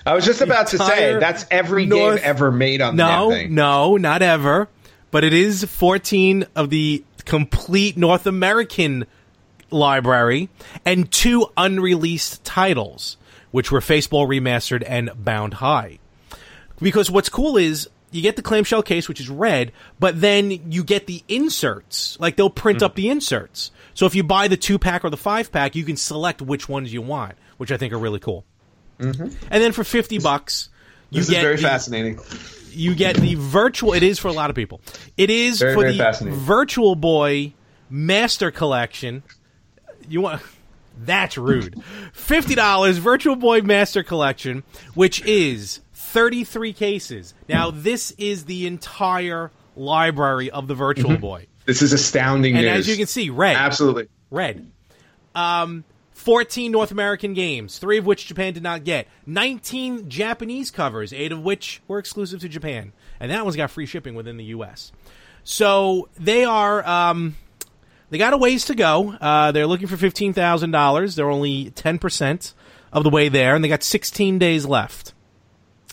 [0.06, 3.30] I was just about to say that's every North- game ever made on the No,
[3.30, 3.54] thing.
[3.54, 4.68] no, not ever.
[5.12, 9.06] But it is 14 of the complete North American
[9.70, 10.49] library
[10.86, 13.18] and two unreleased titles,
[13.52, 15.99] which were Faceball Remastered and Bound High.
[16.82, 20.84] Because what's cool is you get the clamshell case, which is red, but then you
[20.84, 22.18] get the inserts.
[22.20, 22.86] Like they'll print Hmm.
[22.86, 23.72] up the inserts.
[23.93, 26.68] So if you buy the two pack or the five pack, you can select which
[26.68, 28.45] ones you want, which I think are really cool.
[29.02, 29.24] Mm-hmm.
[29.49, 30.70] And then for 50 bucks,
[31.10, 32.20] you This get is very the- fascinating.
[32.72, 33.93] you get the virtual.
[33.93, 34.80] It is for a lot of people.
[35.18, 36.39] It is Very, for very the fascinating.
[36.39, 37.54] Virtual Boy
[37.89, 39.24] Master Collection.
[40.08, 40.41] You want?
[41.04, 41.82] That's rude.
[42.14, 47.34] Fifty dollars Virtual Boy Master Collection, which is thirty-three cases.
[47.49, 52.80] Now this is the entire library of the Virtual Boy, This is astounding and news.
[52.80, 54.08] as you can see, red, absolutely.
[54.30, 54.70] red.
[55.34, 55.86] Um,
[56.22, 59.07] 14 North American games, three of which Japan did not get.
[59.26, 62.93] 19 Japanese covers, eight of which were exclusive to Japan.
[63.19, 64.91] And that one's got free shipping within the U.S.
[65.43, 67.38] So they are, um,
[68.11, 69.13] they got a ways to go.
[69.19, 71.15] Uh, they're looking for $15,000.
[71.15, 72.53] They're only 10%
[72.93, 75.13] of the way there, and they got 16 days left.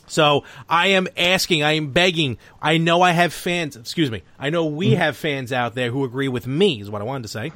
[0.08, 2.36] So I am asking, I am begging.
[2.60, 3.76] I know I have fans.
[3.76, 4.22] Excuse me.
[4.38, 6.80] I know we have fans out there who agree with me.
[6.80, 7.52] Is what I wanted to say.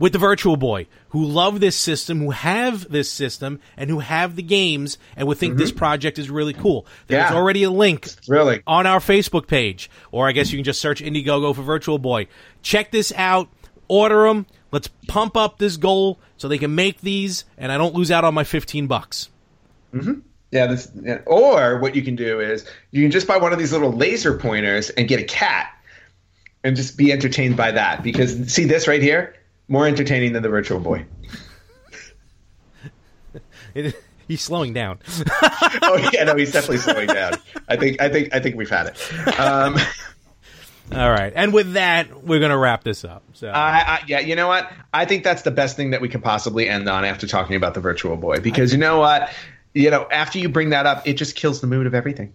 [0.00, 4.34] With the Virtual Boy, who love this system, who have this system, and who have
[4.34, 5.78] the games, and would think this mm-hmm.
[5.78, 6.86] project is really cool.
[7.06, 7.36] There's Yeah.
[7.36, 8.62] already a link Really.
[8.66, 12.28] on our Facebook page, or I guess you can just search Indiegogo for Virtual Boy.
[12.62, 13.50] Check this out.
[13.88, 14.46] Order them.
[14.72, 18.24] Let's pump up this goal so they can make these, and I don't lose out
[18.24, 19.28] on my fifteen bucks.
[19.92, 20.20] Mm-hmm.
[20.50, 20.90] Yeah, this.
[21.26, 24.38] Or what you can do is you can just buy one of these little laser
[24.38, 25.70] pointers and get a cat,
[26.64, 28.02] and just be entertained by that.
[28.02, 29.34] Because see this right here,
[29.70, 31.06] more entertaining than the Virtual Boy.
[33.72, 33.94] It,
[34.26, 34.98] he's slowing down.
[35.82, 37.34] oh yeah, no, he's definitely slowing down.
[37.68, 39.38] I think, I think, I think we've had it.
[39.38, 39.76] Um,
[40.92, 43.22] All right, and with that, we're gonna wrap this up.
[43.34, 44.68] So I, I, yeah, you know what?
[44.92, 47.74] I think that's the best thing that we could possibly end on after talking about
[47.74, 48.40] the Virtual Boy.
[48.40, 49.30] Because you know what?
[49.72, 52.32] You know, after you bring that up, it just kills the mood of everything.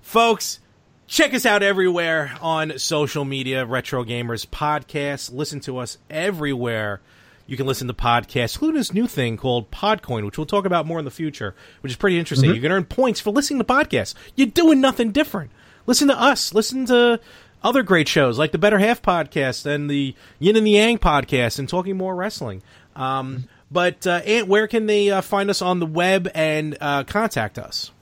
[0.00, 0.58] folks,
[1.06, 3.64] check us out everywhere on social media.
[3.64, 5.32] Retro Gamers Podcast.
[5.32, 7.00] Listen to us everywhere.
[7.46, 10.84] You can listen to podcasts, including this new thing called Podcoin, which we'll talk about
[10.84, 12.52] more in the future, which is pretty interesting.
[12.52, 14.14] You can earn points for listening to podcasts.
[14.34, 15.52] You're doing nothing different.
[15.86, 16.52] Listen to us.
[16.52, 17.20] Listen to
[17.62, 21.60] other great shows like the Better Half podcast and the Yin and the Yang podcast
[21.60, 22.62] and talking more wrestling.
[22.96, 27.04] Um, but uh, Ant, where can they uh, find us on the web and uh,
[27.04, 27.92] contact us?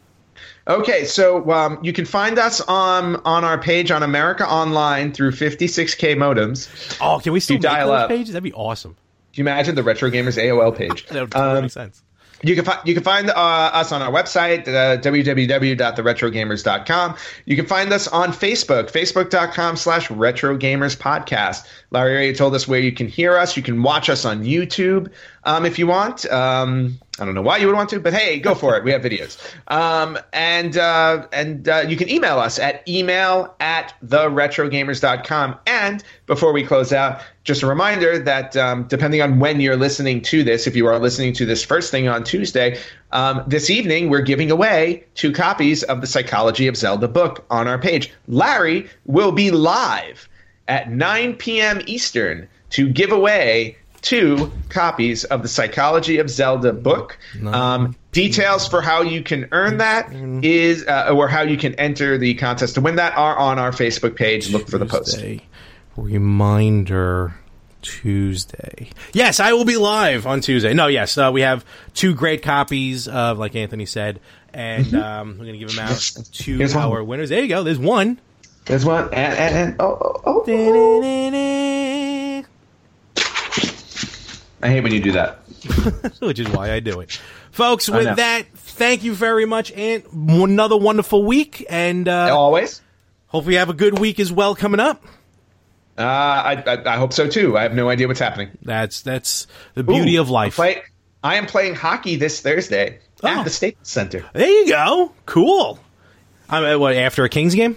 [0.67, 5.33] Okay, so um, you can find us on on our page on America Online through
[5.33, 6.97] 56k modems.
[7.01, 8.09] Oh, can we still dial up.
[8.09, 8.33] pages?
[8.33, 8.97] That'd be awesome.
[9.35, 11.07] Can you imagine the Retro Gamers AOL page?
[11.09, 12.03] That would totally Um, make sense.
[12.43, 17.17] You can, fi- you can find uh, us on our website, uh, www.theretrogamers.com.
[17.47, 21.67] You can find us on Facebook, facebook.com slash retrogamerspodcast.
[21.91, 23.57] Larry already told us where you can hear us.
[23.57, 25.11] You can watch us on YouTube
[25.45, 26.27] um, if you want.
[26.31, 28.83] Um, I don't know why you would want to, but hey, go for it.
[28.83, 29.39] We have videos.
[29.69, 35.59] Um, and uh, and uh, you can email us at email at theretrogamers.com.
[35.67, 40.23] And before we close out, just a reminder that um, depending on when you're listening
[40.23, 42.79] to this, if you are listening to this first thing on Tuesday,
[43.13, 47.69] um, this evening we're giving away two copies of the Psychology of Zelda book on
[47.69, 48.13] our page.
[48.27, 50.29] Larry will be live
[50.67, 51.81] at 9 p.m.
[51.87, 57.19] Eastern to give away two copies of the Psychology of Zelda book.
[57.45, 60.13] Um, details for how you can earn that
[60.45, 63.73] is, uh, or how you can enter the contest to win that, are on our
[63.73, 64.51] Facebook page.
[64.51, 65.19] Look for the post.
[65.97, 67.35] Reminder
[67.83, 68.91] Tuesday.
[69.13, 70.75] Yes, I will be live on Tuesday.
[70.75, 71.65] No, yes, uh, we have
[71.95, 74.21] two great copies of, like Anthony said,
[74.53, 75.99] and um, we're going to give them out
[76.33, 76.85] to Here's one.
[76.85, 77.31] our winners.
[77.31, 77.63] There you go.
[77.63, 78.21] There's one.
[78.67, 80.45] There's one, and, and, and oh, oh, oh.
[84.65, 85.37] I hate when you do that.
[86.21, 87.21] Which is why I do it.
[87.53, 92.81] Folks, with that, thank you very much, and another wonderful week, and uh, Always.
[93.29, 95.05] hopefully you have a good week as well coming up.
[95.97, 97.57] Uh, I, I I hope so too.
[97.57, 98.51] I have no idea what's happening.
[98.63, 100.57] That's that's the beauty Ooh, of life.
[100.57, 100.83] Play,
[101.23, 103.29] I am playing hockey this Thursday Oh.
[103.29, 104.25] at the State Center.
[104.33, 105.13] There you go.
[105.27, 105.79] Cool.
[106.49, 107.77] I'm what after a Kings game?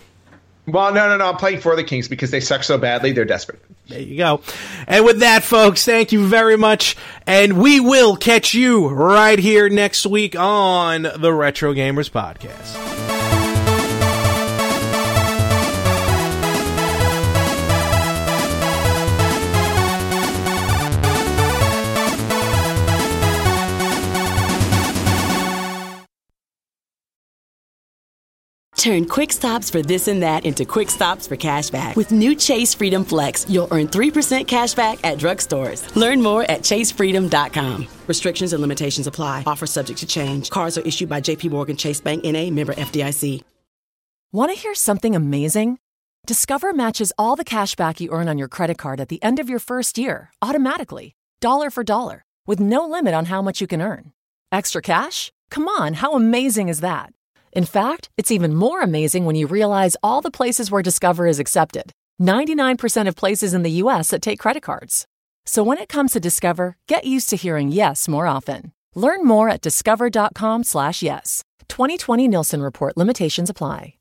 [0.66, 1.30] Well, no, no, no.
[1.30, 3.12] I'm playing for the Kings because they suck so badly.
[3.12, 3.62] They're desperate.
[3.88, 4.42] There you go.
[4.88, 6.98] And with that, folks, thank you very much.
[7.26, 13.17] And we will catch you right here next week on the Retro Gamers Podcast.
[28.78, 31.96] Turn quick stops for this and that into quick stops for cash back.
[31.96, 35.94] With new Chase Freedom Flex, you'll earn 3% cash back at drugstores.
[35.96, 37.88] Learn more at chasefreedom.com.
[38.08, 39.44] Restrictions and limitations apply.
[39.46, 40.50] Offer subject to change.
[40.52, 43.42] Cards are issued by JP Morgan Chase Bank NA member FDIC.
[44.32, 45.80] Want to hear something amazing?
[46.26, 49.40] Discover matches all the cash back you earn on your credit card at the end
[49.40, 53.68] of your first year automatically, dollar for dollar, with no limit on how much you
[53.68, 54.12] can earn.
[54.52, 55.32] Extra cash?
[55.50, 57.14] Come on, how amazing is that?
[57.58, 61.40] In fact, it's even more amazing when you realize all the places where Discover is
[61.40, 65.08] accepted 99% of places in the US that take credit cards.
[65.44, 68.74] So when it comes to Discover, get used to hearing yes more often.
[68.94, 71.42] Learn more at discover.com/yes.
[71.68, 73.97] 2020 Nielsen report limitations apply.